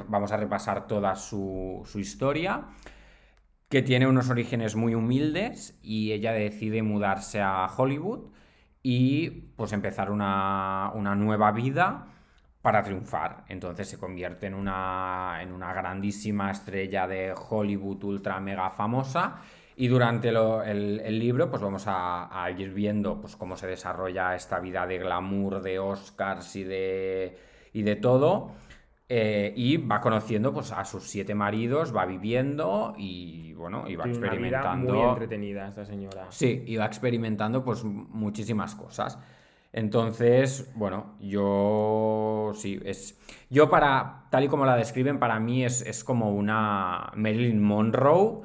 vamos 0.09 0.33
a 0.33 0.37
repasar 0.37 0.87
toda 0.87 1.14
su, 1.17 1.83
su 1.87 1.99
historia, 1.99 2.69
que 3.69 3.83
tiene 3.83 4.07
unos 4.07 4.31
orígenes 4.31 4.77
muy 4.77 4.95
humildes 4.95 5.79
y 5.83 6.12
ella 6.12 6.33
decide 6.33 6.83
mudarse 6.83 7.41
a 7.41 7.67
Hollywood 7.67 8.31
y 8.83 9.31
pues 9.57 9.73
empezar 9.73 10.11
una, 10.11 10.91
una 10.95 11.14
nueva 11.14 11.53
vida 11.53 12.07
para 12.62 12.83
triunfar. 12.83 13.45
Entonces 13.49 13.88
se 13.88 13.99
convierte 13.99 14.47
en 14.47 14.55
una, 14.55 15.38
en 15.43 15.53
una 15.53 15.73
grandísima 15.73 16.51
estrella 16.51 17.07
de 17.07 17.33
Hollywood 17.33 18.03
ultra 18.05 18.41
mega 18.41 18.71
famosa. 18.71 19.41
Y 19.79 19.88
durante 19.88 20.33
lo- 20.33 20.62
el, 20.62 21.01
el 21.05 21.19
libro, 21.19 21.49
pues 21.51 21.62
vamos 21.62 21.87
a, 21.87 22.43
a 22.45 22.51
ir 22.51 22.75
viendo 22.75 23.21
pues, 23.21 23.37
cómo 23.37 23.57
se 23.57 23.67
desarrolla 23.69 24.35
esta 24.35 24.59
vida 24.61 24.87
de 24.87 24.99
glamour, 24.99 25.62
de 25.62 25.79
Oscars 25.79 26.57
y 26.57 26.64
de, 26.64 27.38
y 27.73 27.83
de 27.83 27.97
todo. 27.97 28.51
Eh, 29.11 29.55
y 29.57 29.79
va 29.79 30.01
conociendo 30.03 30.53
pues, 30.53 30.71
a 30.73 30.85
sus 30.85 31.05
siete 31.05 31.35
maridos, 31.35 31.97
va 31.97 32.05
viviendo 32.05 32.93
y 32.99 33.55
bueno, 33.55 33.88
y 33.88 33.97
va 33.97 34.05
Tiene 34.05 34.19
una 34.19 34.29
vida 34.35 34.59
experimentando. 34.59 34.95
muy 34.95 35.03
entretenida 35.09 35.69
esta 35.69 35.85
señora. 35.87 36.27
Sí, 36.31 36.62
iba 36.67 36.85
experimentando 36.85 37.64
pues 37.64 37.85
muchísimas 37.85 38.75
cosas. 38.75 39.19
Entonces, 39.73 40.71
bueno, 40.75 41.14
yo 41.21 42.53
sí, 42.55 42.81
es. 42.85 43.19
Yo 43.51 43.71
para, 43.71 44.25
tal 44.31 44.45
y 44.45 44.49
como 44.49 44.67
la 44.67 44.77
describen, 44.77 45.19
para 45.19 45.38
mí 45.41 45.64
es, 45.64 45.83
es 45.87 46.05
como 46.05 46.31
una 46.35 47.11
Marilyn 47.14 47.62
Monroe, 47.62 48.43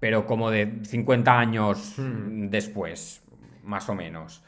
pero 0.00 0.26
como 0.26 0.50
de 0.50 0.80
50 0.84 1.38
años 1.38 1.94
Hmm. 1.98 2.48
después, 2.50 3.22
más 3.62 3.88
o 3.88 3.94
menos. 3.94 4.42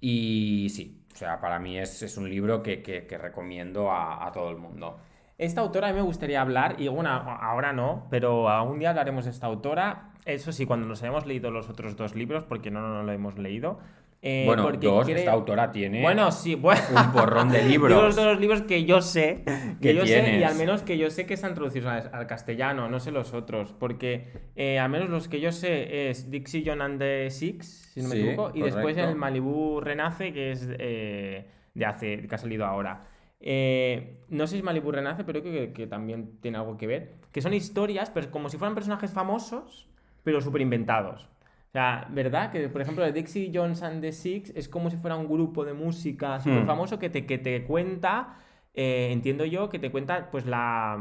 Y 0.00 0.68
sí, 0.70 1.04
o 1.12 1.16
sea, 1.16 1.40
para 1.40 1.58
mí 1.58 1.78
es, 1.78 2.02
es 2.02 2.16
un 2.16 2.28
libro 2.28 2.62
que, 2.62 2.82
que- 2.82 3.06
que 3.06 3.18
recomiendo 3.18 3.90
a, 3.90 4.26
a 4.26 4.32
todo 4.32 4.50
el 4.50 4.56
mundo. 4.56 4.98
Esta 5.38 5.60
autora 5.60 5.88
a 5.88 5.90
mí 5.92 5.96
me 5.96 6.02
gustaría 6.02 6.40
hablar, 6.40 6.76
y 6.78 6.88
bueno, 6.88 7.10
ahora 7.10 7.72
no, 7.72 8.06
pero 8.10 8.48
algún 8.48 8.78
día 8.78 8.90
hablaremos 8.90 9.24
de 9.24 9.30
esta 9.32 9.46
autora. 9.46 10.10
Eso 10.24 10.52
sí, 10.52 10.66
cuando 10.66 10.86
nos 10.86 11.02
hayamos 11.02 11.26
leído 11.26 11.50
los 11.50 11.68
otros 11.68 11.96
dos 11.96 12.14
libros, 12.14 12.44
porque 12.44 12.70
no, 12.70 12.80
no, 12.80 13.02
lo 13.02 13.10
hemos 13.12 13.38
leído. 13.38 13.80
Eh, 14.24 14.44
bueno, 14.46 14.62
porque 14.62 14.86
dos, 14.86 15.04
creo- 15.04 15.16
esta 15.18 15.32
autora 15.32 15.72
tiene 15.72 16.00
Bueno, 16.00 16.30
sí, 16.30 16.54
bueno. 16.54 16.80
un 16.94 17.10
porrón 17.12 17.50
de 17.50 17.62
libros. 17.68 17.88
Digo 17.90 18.02
los 18.02 18.14
dos 18.16 18.38
libros 18.40 18.62
que 18.62 18.84
yo 18.84 19.00
sé, 19.02 19.42
que 19.44 19.78
¿Qué 19.80 19.94
yo 19.94 20.06
sé, 20.06 20.38
y 20.38 20.42
al 20.44 20.54
menos 20.54 20.82
que 20.84 20.96
yo 20.96 21.10
sé 21.10 21.26
que 21.26 21.34
están 21.34 21.54
traducidos 21.54 21.88
al, 21.90 22.10
al 22.14 22.26
castellano, 22.28 22.88
no 22.88 23.00
sé 23.00 23.10
los 23.10 23.34
otros, 23.34 23.72
porque 23.72 24.28
eh, 24.54 24.78
al 24.78 24.90
menos 24.90 25.08
los 25.10 25.26
que 25.26 25.40
yo 25.40 25.50
sé 25.50 26.08
es 26.10 26.30
Dixie 26.30 26.62
John 26.64 26.80
and 26.82 27.00
the 27.00 27.30
Six, 27.30 27.90
si 27.94 28.00
no 28.02 28.08
me 28.08 28.14
Sí, 28.14 28.22
equivoco, 28.22 28.52
y 28.54 28.62
después 28.62 28.94
correcto. 28.94 29.10
el 29.10 29.16
Malibu 29.16 29.80
Renace, 29.80 30.32
que 30.32 30.52
es 30.52 30.68
eh, 30.78 31.48
de 31.74 31.84
hace, 31.84 32.28
que 32.28 32.34
ha 32.34 32.38
salido 32.38 32.64
ahora. 32.64 33.08
Eh, 33.40 34.18
no 34.28 34.46
sé 34.46 34.56
si 34.56 34.62
Malibu 34.62 34.92
Renace, 34.92 35.24
pero 35.24 35.40
creo 35.42 35.52
que, 35.52 35.72
que 35.72 35.86
también 35.88 36.38
tiene 36.40 36.58
algo 36.58 36.76
que 36.76 36.86
ver. 36.86 37.14
Que 37.32 37.42
son 37.42 37.54
historias, 37.54 38.10
pero 38.10 38.30
como 38.30 38.48
si 38.48 38.56
fueran 38.56 38.74
personajes 38.76 39.10
famosos, 39.10 39.88
pero 40.22 40.40
súper 40.40 40.60
inventados. 40.62 41.28
O 41.72 41.74
sea, 41.74 42.06
¿verdad? 42.10 42.52
Que, 42.52 42.68
por 42.68 42.82
ejemplo, 42.82 43.02
de 43.02 43.12
Dixie 43.12 43.50
Jones 43.54 43.82
and 43.82 44.02
the 44.02 44.12
Six 44.12 44.52
es 44.54 44.68
como 44.68 44.90
si 44.90 44.98
fuera 44.98 45.16
un 45.16 45.26
grupo 45.26 45.64
de 45.64 45.72
música 45.72 46.38
súper 46.38 46.64
Hmm. 46.64 46.66
famoso 46.66 46.98
que 46.98 47.08
te, 47.08 47.24
que 47.24 47.38
te 47.38 47.64
cuenta, 47.64 48.34
eh, 48.74 49.08
entiendo 49.10 49.46
yo, 49.46 49.70
que 49.70 49.78
te 49.78 49.90
cuenta 49.90 50.28
pues 50.30 50.44
la... 50.44 50.98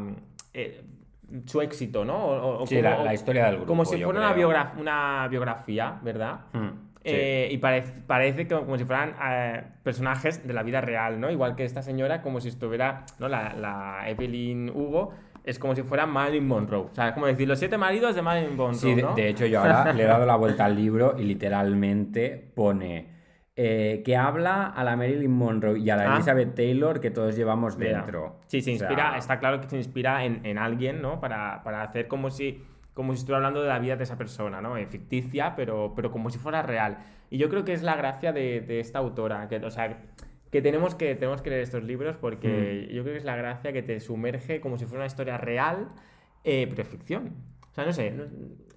eh, 0.54 0.82
su 1.46 1.60
éxito, 1.60 2.06
¿no? 2.06 2.16
O, 2.26 2.64
o 2.64 2.68
Sí, 2.68 2.76
como- 2.78 2.90
la, 2.90 3.04
la 3.04 3.14
historia 3.14 3.46
del 3.48 3.56
grupo. 3.56 3.68
como 3.68 3.84
si 3.84 4.02
fuera 4.02 4.20
una, 4.20 4.34
creo. 4.34 4.50
biogra- 4.50 4.74
una 4.80 5.28
biografía, 5.30 6.00
¿verdad? 6.04 6.40
Hmm, 6.54 6.68
sí. 6.96 7.02
Eh, 7.04 7.50
y 7.52 7.58
parece, 7.58 8.02
parece 8.08 8.48
que 8.48 8.56
como 8.56 8.78
si 8.78 8.86
fueran 8.86 9.14
eh, 9.30 9.64
personajes 9.84 10.48
de 10.48 10.54
la 10.54 10.64
vida 10.64 10.80
real, 10.80 11.20
¿no? 11.20 11.30
Igual 11.30 11.58
que 11.58 11.66
esta 11.66 11.82
señora, 11.82 12.22
como 12.22 12.40
si 12.40 12.48
estuviera, 12.48 13.06
¿no? 13.20 13.28
La, 13.28 13.54
la 13.56 14.10
Evelyn 14.10 14.70
Hugo, 14.70 15.14
es 15.44 15.58
como 15.60 15.76
si 15.76 15.82
fuera 15.84 16.06
Marilyn 16.06 16.48
Monroe. 16.48 16.88
O 16.92 16.96
sea, 16.96 17.10
es 17.10 17.14
como 17.14 17.26
decir, 17.26 17.48
los 17.48 17.60
siete 17.60 17.78
maridos 17.78 18.16
de 18.16 18.22
Marilyn 18.22 18.56
Monroe, 18.56 18.76
Sí, 18.80 18.94
de, 18.96 19.02
¿no? 19.02 19.16
de 19.16 19.30
hecho 19.30 19.46
yo 19.46 19.60
ahora 19.62 19.92
le 19.94 20.04
he 20.04 20.06
dado 20.06 20.26
la 20.26 20.36
vuelta 20.36 20.66
al 20.66 20.76
libro 20.76 21.16
y 21.18 21.24
literalmente 21.24 22.52
pone 22.56 23.10
eh, 23.56 24.02
que 24.06 24.16
habla 24.16 24.68
a 24.68 24.84
la 24.84 24.96
Marilyn 24.96 25.32
Monroe 25.32 25.78
y 25.80 25.90
a 25.90 25.96
la 25.98 26.12
Ah. 26.12 26.16
Elizabeth 26.16 26.56
Taylor 26.56 27.00
que 27.00 27.12
todos 27.12 27.36
llevamos 27.36 27.78
Mira, 27.78 27.98
dentro. 27.98 28.40
Sí, 28.48 28.62
se 28.62 28.74
O 28.74 28.78
sea, 28.78 28.88
inspira, 28.88 29.18
está 29.18 29.40
claro 29.40 29.60
que 29.62 29.70
se 29.70 29.78
inspira 29.78 30.24
en, 30.26 30.46
en 30.46 30.58
alguien, 30.58 31.02
¿no? 31.02 31.20
Para, 31.20 31.62
para 31.64 31.82
hacer 31.84 32.08
como 32.08 32.32
si, 32.32 32.64
como 32.94 33.14
si 33.14 33.20
estuviera 33.20 33.38
hablando 33.38 33.62
de 33.62 33.68
la 33.70 33.80
vida 33.80 33.96
de 33.98 34.04
esa 34.04 34.18
persona, 34.18 34.62
¿no? 34.62 34.78
Eh, 34.78 34.86
ficticia, 34.88 35.54
pero, 35.56 35.94
pero 35.96 36.12
como 36.12 36.30
si 36.30 36.40
fuera 36.40 36.62
real. 36.62 37.00
Y 37.30 37.38
yo 37.38 37.50
creo 37.50 37.64
que 37.66 37.74
es 37.74 37.84
la 37.84 37.96
gracia 37.96 38.32
de, 38.34 38.62
de 38.62 38.80
esta 38.80 39.00
autora, 39.00 39.48
que, 39.48 39.58
o 39.58 39.70
sea, 39.70 39.98
que 40.52 40.62
tenemos 40.62 40.96
que, 40.96 41.16
tenemos 41.16 41.42
que 41.42 41.50
leer 41.50 41.62
estos 41.64 41.84
libros 41.84 42.18
porque 42.18 42.88
Hmm. 42.90 42.94
yo 42.94 43.02
creo 43.04 43.14
que 43.14 43.20
es 43.20 43.26
la 43.26 43.36
gracia 43.36 43.72
que 43.74 43.82
te 43.82 44.00
sumerge 44.00 44.60
como 44.62 44.78
si 44.78 44.86
fuera 44.86 45.00
una 45.02 45.08
historia 45.08 45.38
real, 45.38 45.90
eh, 46.44 46.68
pero 46.70 46.84
ficción. 46.86 47.34
O 47.72 47.74
sea, 47.74 47.86
no 47.86 47.94
sé, 47.94 48.12
no- 48.12 48.26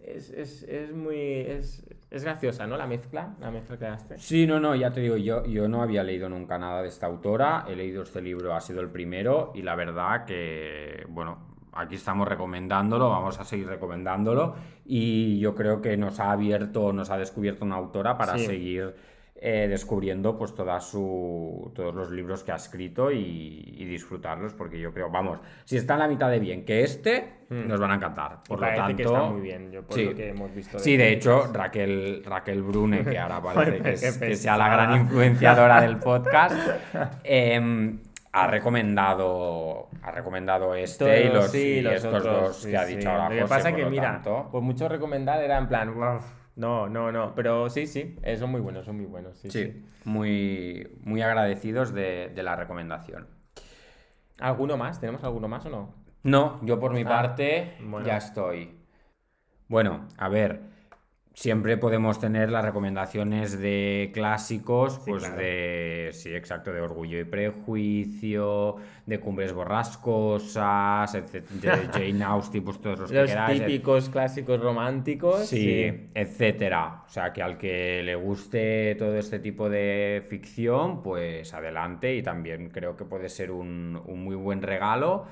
es, 0.04 0.30
es, 0.30 0.62
es 0.64 0.92
muy... 0.94 1.16
Es, 1.16 1.84
es 2.10 2.22
graciosa, 2.22 2.66
¿no? 2.66 2.76
La 2.76 2.86
mezcla, 2.86 3.34
la 3.40 3.50
mezcla 3.50 3.76
que 3.78 3.86
hace. 3.86 4.18
Sí, 4.18 4.46
no, 4.46 4.60
no, 4.60 4.74
ya 4.76 4.92
te 4.92 5.00
digo, 5.00 5.16
yo, 5.16 5.44
yo 5.46 5.66
no 5.66 5.82
había 5.82 6.04
leído 6.04 6.28
nunca 6.28 6.58
nada 6.58 6.82
de 6.82 6.88
esta 6.88 7.06
autora, 7.06 7.64
he 7.68 7.74
leído 7.74 8.02
este 8.02 8.20
libro, 8.22 8.54
ha 8.54 8.60
sido 8.60 8.80
el 8.82 8.90
primero 8.90 9.50
y 9.54 9.62
la 9.62 9.74
verdad 9.74 10.24
que, 10.26 11.04
bueno, 11.08 11.38
aquí 11.72 11.96
estamos 11.96 12.28
recomendándolo, 12.28 13.08
vamos 13.08 13.40
a 13.40 13.44
seguir 13.44 13.66
recomendándolo 13.66 14.54
y 14.84 15.40
yo 15.40 15.54
creo 15.56 15.80
que 15.82 15.96
nos 15.96 16.20
ha 16.20 16.30
abierto, 16.30 16.92
nos 16.92 17.10
ha 17.10 17.16
descubierto 17.18 17.64
una 17.64 17.76
autora 17.76 18.16
para 18.16 18.38
Sí. 18.38 18.46
seguir 18.46 18.94
eh, 19.36 19.66
descubriendo 19.68 20.38
pues 20.38 20.54
toda 20.54 20.80
su, 20.80 21.70
todos 21.74 21.94
los 21.94 22.10
libros 22.10 22.44
que 22.44 22.52
ha 22.52 22.56
escrito 22.56 23.10
y, 23.10 23.74
y 23.76 23.84
disfrutarlos 23.84 24.54
porque 24.54 24.78
yo 24.80 24.92
creo, 24.94 25.10
vamos, 25.10 25.40
si 25.64 25.76
está 25.76 25.94
en 25.94 26.00
la 26.00 26.08
mitad 26.08 26.30
de 26.30 26.38
bien 26.40 26.64
que 26.64 26.82
este, 26.82 27.44
Mm. 27.50 27.68
nos 27.68 27.78
van 27.78 27.90
a 27.90 27.94
encantar. 27.96 28.38
Por 28.48 28.58
Y 28.58 28.62
lo 28.62 28.66
tanto, 28.74 28.96
que 28.96 29.02
está 29.02 29.22
muy 29.24 29.40
bien, 29.42 29.70
yo 29.70 29.82
por 29.82 29.94
sí. 29.94 30.04
lo 30.06 30.14
que 30.14 30.28
hemos 30.30 30.52
visto. 30.54 30.78
Sí, 30.78 30.96
de 30.96 31.12
hecho. 31.12 31.52
Raquel, 31.52 32.22
Raquel 32.24 32.62
Brune, 32.62 33.04
que 33.04 33.18
ahora 33.18 33.42
parece 33.42 33.82
que, 33.82 33.90
es- 33.92 34.18
que 34.18 34.34
sea 34.34 34.56
la 34.56 34.68
gran 34.70 35.02
influenciadora 35.02 35.82
del 35.82 35.98
podcast, 35.98 36.56
em, 37.22 37.98
ha 38.32 38.46
recomendado 38.46 39.88
ha 40.02 40.10
recomendado 40.10 40.74
este 40.74 41.24
y, 41.24 41.28
Todos, 41.28 41.34
los, 41.42 41.50
sí, 41.52 41.58
y 41.58 41.80
los 41.82 41.94
estos 41.94 42.14
otros, 42.14 42.40
dos 42.48 42.56
sí, 42.56 42.70
que 42.70 42.76
ha 42.76 42.84
sí. 42.86 42.96
dicho 42.96 43.10
ahora 43.10 43.28
Lo 43.28 43.42
que 43.44 43.48
pasa 43.48 43.68
por 43.68 43.76
que, 43.76 43.82
lo 43.84 43.90
mira, 43.90 44.02
tanto. 44.12 44.48
por 44.50 44.62
mucho 44.62 44.88
recomendar 44.88 45.42
era 45.42 45.58
en 45.58 45.68
plan, 45.68 45.88
"Uf, 45.90 46.24
no, 46.56 46.88
no, 46.88 47.10
no, 47.12 47.34
pero 47.34 47.68
sí, 47.70 47.86
sí, 47.86 48.16
eh, 48.22 48.36
son 48.36 48.50
muy 48.50 48.60
buenos, 48.60 48.84
son 48.84 48.96
muy 48.96 49.06
buenos, 49.06 49.36
sí, 49.38 49.50
sí. 49.50 49.64
Sí, 49.64 49.84
muy, 50.04 50.88
muy 51.02 51.22
agradecidos 51.22 51.92
de, 51.92 52.30
de 52.34 52.42
la 52.42 52.56
recomendación. 52.56 53.26
¿Alguno 54.38 54.76
más? 54.76 55.00
¿Tenemos 55.00 55.22
alguno 55.24 55.48
más 55.48 55.64
o 55.66 55.70
no? 55.70 55.94
No, 56.22 56.60
yo 56.64 56.80
por 56.80 56.92
mi 56.92 57.02
Ah, 57.02 57.08
parte 57.08 57.76
bueno. 57.80 58.06
ya 58.06 58.16
estoy. 58.16 58.74
Bueno, 59.68 60.06
a 60.18 60.28
ver, 60.28 60.60
siempre 61.34 61.76
podemos 61.76 62.20
tener 62.20 62.48
las 62.50 62.64
recomendaciones 62.64 63.58
de 63.60 64.10
clásicos, 64.14 64.94
Sí, 64.94 65.10
pues 65.10 65.24
claro. 65.24 65.36
de, 65.42 66.10
sí, 66.12 66.32
exacto, 66.34 66.72
de 66.72 66.80
Orgullo 66.80 67.18
y 67.18 67.24
Prejuicio, 67.24 68.76
de 69.04 69.18
Cumbres 69.20 69.52
Borrascosas, 69.52 71.14
etc- 71.14 71.46
de 71.48 71.68
Jane 71.92 72.24
Austen, 72.24 72.62
pues 72.64 72.80
todos 72.80 73.00
los, 73.00 73.10
que 73.10 73.16
Los 73.20 73.30
queráis. 73.30 73.60
et- 73.60 73.66
típicos 73.66 74.08
clásicos 74.10 74.60
románticos. 74.60 75.46
Sí, 75.46 76.08
etcétera. 76.14 77.02
O 77.06 77.08
sea, 77.08 77.32
que 77.32 77.42
al 77.42 77.58
que 77.58 78.02
le 78.02 78.14
guste 78.14 78.94
todo 78.96 79.16
este 79.16 79.38
tipo 79.40 79.68
de 79.68 80.24
ficción, 80.28 81.02
pues 81.02 81.52
adelante 81.52 82.14
y 82.14 82.22
también 82.22 82.70
creo 82.70 82.96
que 82.96 83.04
puede 83.04 83.28
ser 83.28 83.50
un, 83.50 84.00
un 84.06 84.24
muy 84.24 84.36
buen 84.36 84.62
regalo, 84.62 85.26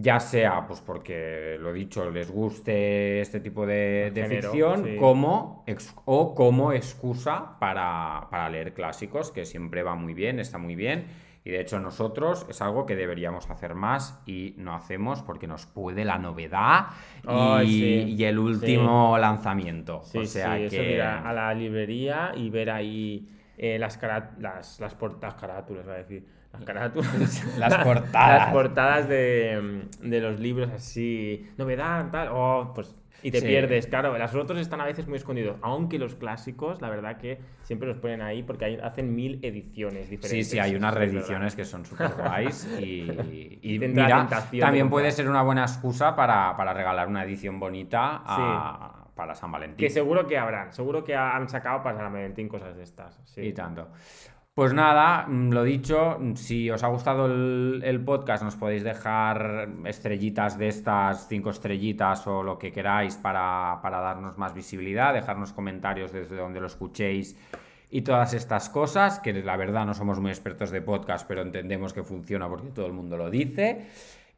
ya 0.00 0.20
sea 0.20 0.64
pues 0.64 0.80
porque, 0.80 1.56
lo 1.58 1.72
dicho, 1.72 2.08
les 2.08 2.30
guste 2.30 3.20
este 3.20 3.40
tipo 3.40 3.66
de, 3.66 4.06
El 4.06 4.14
de 4.14 4.22
género, 4.22 4.50
ficción, 4.52 4.84
sí. 4.84 4.96
como 4.96 5.64
ex- 5.66 5.92
o 6.04 6.36
como 6.36 6.72
excusa 6.72 7.58
para, 7.58 8.28
para 8.30 8.48
leer 8.48 8.74
clásicos, 8.74 9.32
que 9.32 9.44
siempre 9.44 9.82
va 9.82 9.96
muy 9.96 10.14
bien, 10.14 10.38
está 10.38 10.56
muy 10.56 10.76
bien. 10.76 11.06
Y 11.44 11.50
de 11.50 11.60
hecho 11.60 11.80
nosotros 11.80 12.46
es 12.48 12.62
algo 12.62 12.86
que 12.86 12.94
deberíamos 12.94 13.50
hacer 13.50 13.74
más 13.74 14.20
y 14.24 14.54
no 14.58 14.74
hacemos 14.74 15.22
porque 15.22 15.48
nos 15.48 15.66
puede 15.66 16.04
la 16.04 16.18
novedad 16.18 16.88
y, 17.64 18.22
el 18.22 18.38
último 18.38 19.18
lanzamiento. 19.18 20.02
Sí, 20.04 20.18
o 20.18 20.26
sea 20.26 20.56
sí, 20.58 20.76
que... 20.76 20.96
eso 20.98 21.26
a 21.26 21.32
la 21.32 21.52
librería 21.54 22.32
y 22.36 22.50
ver 22.50 22.70
ahí 22.70 23.28
eh, 23.56 23.78
las, 23.78 24.00
las, 24.38 24.78
las, 24.78 25.34
carátulas, 25.34 25.88
va 25.88 25.94
a 25.94 25.98
decir. 25.98 26.37
Las 26.52 26.64
carátulas. 26.64 27.44
las 27.58 27.84
portadas. 27.84 28.38
las 28.40 28.52
portadas 28.52 29.08
de, 29.08 29.82
de, 30.00 30.20
los 30.20 30.40
libros 30.40 30.70
así. 30.70 31.48
Novedad, 31.56 32.10
tal. 32.10 32.28
Oh, 32.32 32.72
pues 32.74 32.94
y 33.22 33.30
te 33.30 33.42
pierdes, 33.42 33.86
claro. 33.86 34.16
Los 34.16 34.34
otros 34.34 34.60
están 34.60 34.80
a 34.80 34.84
veces 34.84 35.08
muy 35.08 35.16
escondidos. 35.16 35.56
Aunque 35.62 35.98
los 35.98 36.14
clásicos, 36.14 36.80
la 36.80 36.88
verdad 36.88 37.16
que 37.16 37.40
siempre 37.62 37.88
los 37.88 37.98
ponen 37.98 38.22
ahí 38.22 38.42
porque 38.42 38.80
hacen 38.82 39.14
mil 39.14 39.40
ediciones 39.42 40.08
diferentes. 40.08 40.46
Sí, 40.46 40.56
sí, 40.56 40.58
hay 40.58 40.76
unas 40.76 40.94
reediciones 40.94 41.56
que 41.56 41.64
son 41.64 41.84
súper 41.84 42.12
guays. 42.12 42.68
Y, 42.80 43.58
y 43.62 43.78
mira, 43.78 44.28
también 44.60 44.88
puede 44.88 45.10
ser 45.10 45.28
una 45.28 45.42
buena 45.42 45.62
excusa 45.62 46.14
para, 46.14 46.56
para 46.56 46.72
regalar 46.72 47.08
una 47.08 47.24
edición 47.24 47.58
bonita 47.58 48.22
para 49.14 49.34
San 49.34 49.50
Valentín. 49.50 49.78
Que 49.78 49.90
seguro 49.90 50.28
que 50.28 50.38
habrán. 50.38 50.72
Seguro 50.72 51.02
que 51.02 51.16
han 51.16 51.48
sacado 51.48 51.82
para 51.82 51.98
San 51.98 52.12
Valentín 52.12 52.48
cosas 52.48 52.76
de 52.76 52.84
estas. 52.84 53.20
Sí. 53.24 53.40
Y 53.40 53.52
tanto. 53.52 53.88
Pues 54.58 54.74
nada, 54.74 55.24
mm, 55.28 55.52
lo 55.52 55.62
dicho, 55.62 56.18
si 56.34 56.68
os 56.68 56.82
ha 56.82 56.88
gustado 56.88 57.26
el, 57.26 58.02
podcast, 58.04 58.42
nos 58.42 58.56
podéis 58.56 58.82
dejar 58.82 59.68
estrellitas 59.84 60.58
de 60.58 60.66
estas, 60.66 61.28
cinco 61.28 61.50
estrellitas 61.50 62.26
o 62.26 62.42
lo 62.42 62.58
que 62.58 62.72
queráis 62.72 63.14
para, 63.14 63.78
darnos 63.80 64.36
más 64.36 64.54
visibilidad, 64.54 65.14
dejarnos 65.14 65.52
comentarios 65.52 66.10
desde 66.10 66.34
donde 66.34 66.58
lo 66.58 66.66
escuchéis 66.66 67.36
y 67.88 68.02
todas 68.02 68.34
estas 68.34 68.68
cosas, 68.68 69.20
que 69.20 69.32
la 69.32 69.56
verdad 69.56 69.86
no 69.86 69.94
somos 69.94 70.18
muy 70.18 70.32
expertos 70.32 70.72
de 70.72 70.82
podcast, 70.82 71.24
pero 71.28 71.42
entendemos 71.42 71.92
que 71.92 72.02
funciona 72.02 72.48
porque 72.48 72.70
todo 72.70 72.86
el 72.86 72.92
mundo 72.92 73.16
lo 73.16 73.30
dice. 73.30 73.86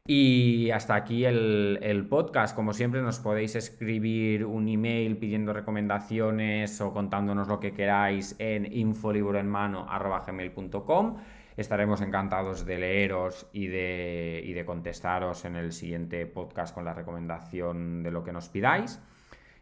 Y 0.06 0.70
hasta 0.70 0.94
aquí 0.94 1.24
el, 1.24 2.06
podcast. 2.08 2.54
Como 2.56 2.72
siempre, 2.72 3.02
nos 3.02 3.18
podéis 3.20 3.56
escribir 3.56 4.46
un 4.46 4.68
email 4.68 5.18
pidiendo 5.18 5.52
recomendaciones 5.52 6.80
o 6.80 6.92
contándonos 6.92 7.48
lo 7.48 7.58
que 7.60 7.72
queráis 7.72 8.34
en 8.38 8.72
infolibroenmano.com. 8.72 11.16
Estaremos 11.56 12.00
encantados 12.00 12.64
de 12.64 12.78
leeros 12.78 13.48
y 13.52 13.66
de, 13.66 14.40
y 14.44 14.52
de 14.54 14.64
contestaros 14.64 15.44
en 15.44 15.56
el 15.56 15.72
siguiente 15.72 16.24
podcast 16.26 16.72
con 16.74 16.84
la 16.84 16.94
recomendación 16.94 18.02
de 18.02 18.10
lo 18.10 18.24
que 18.24 18.32
nos 18.32 18.48
pidáis. 18.48 19.00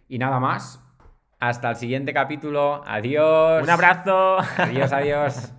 Y 0.09 0.19
nada 0.19 0.39
más. 0.39 0.85
Hasta 1.41 1.71
el 1.71 1.77
siguiente 1.77 2.13
capítulo. 2.13 2.83
Adiós. 2.87 3.63
Un 3.63 3.71
abrazo. 3.71 4.39
Adiós, 4.59 4.93
adiós. 4.93 5.53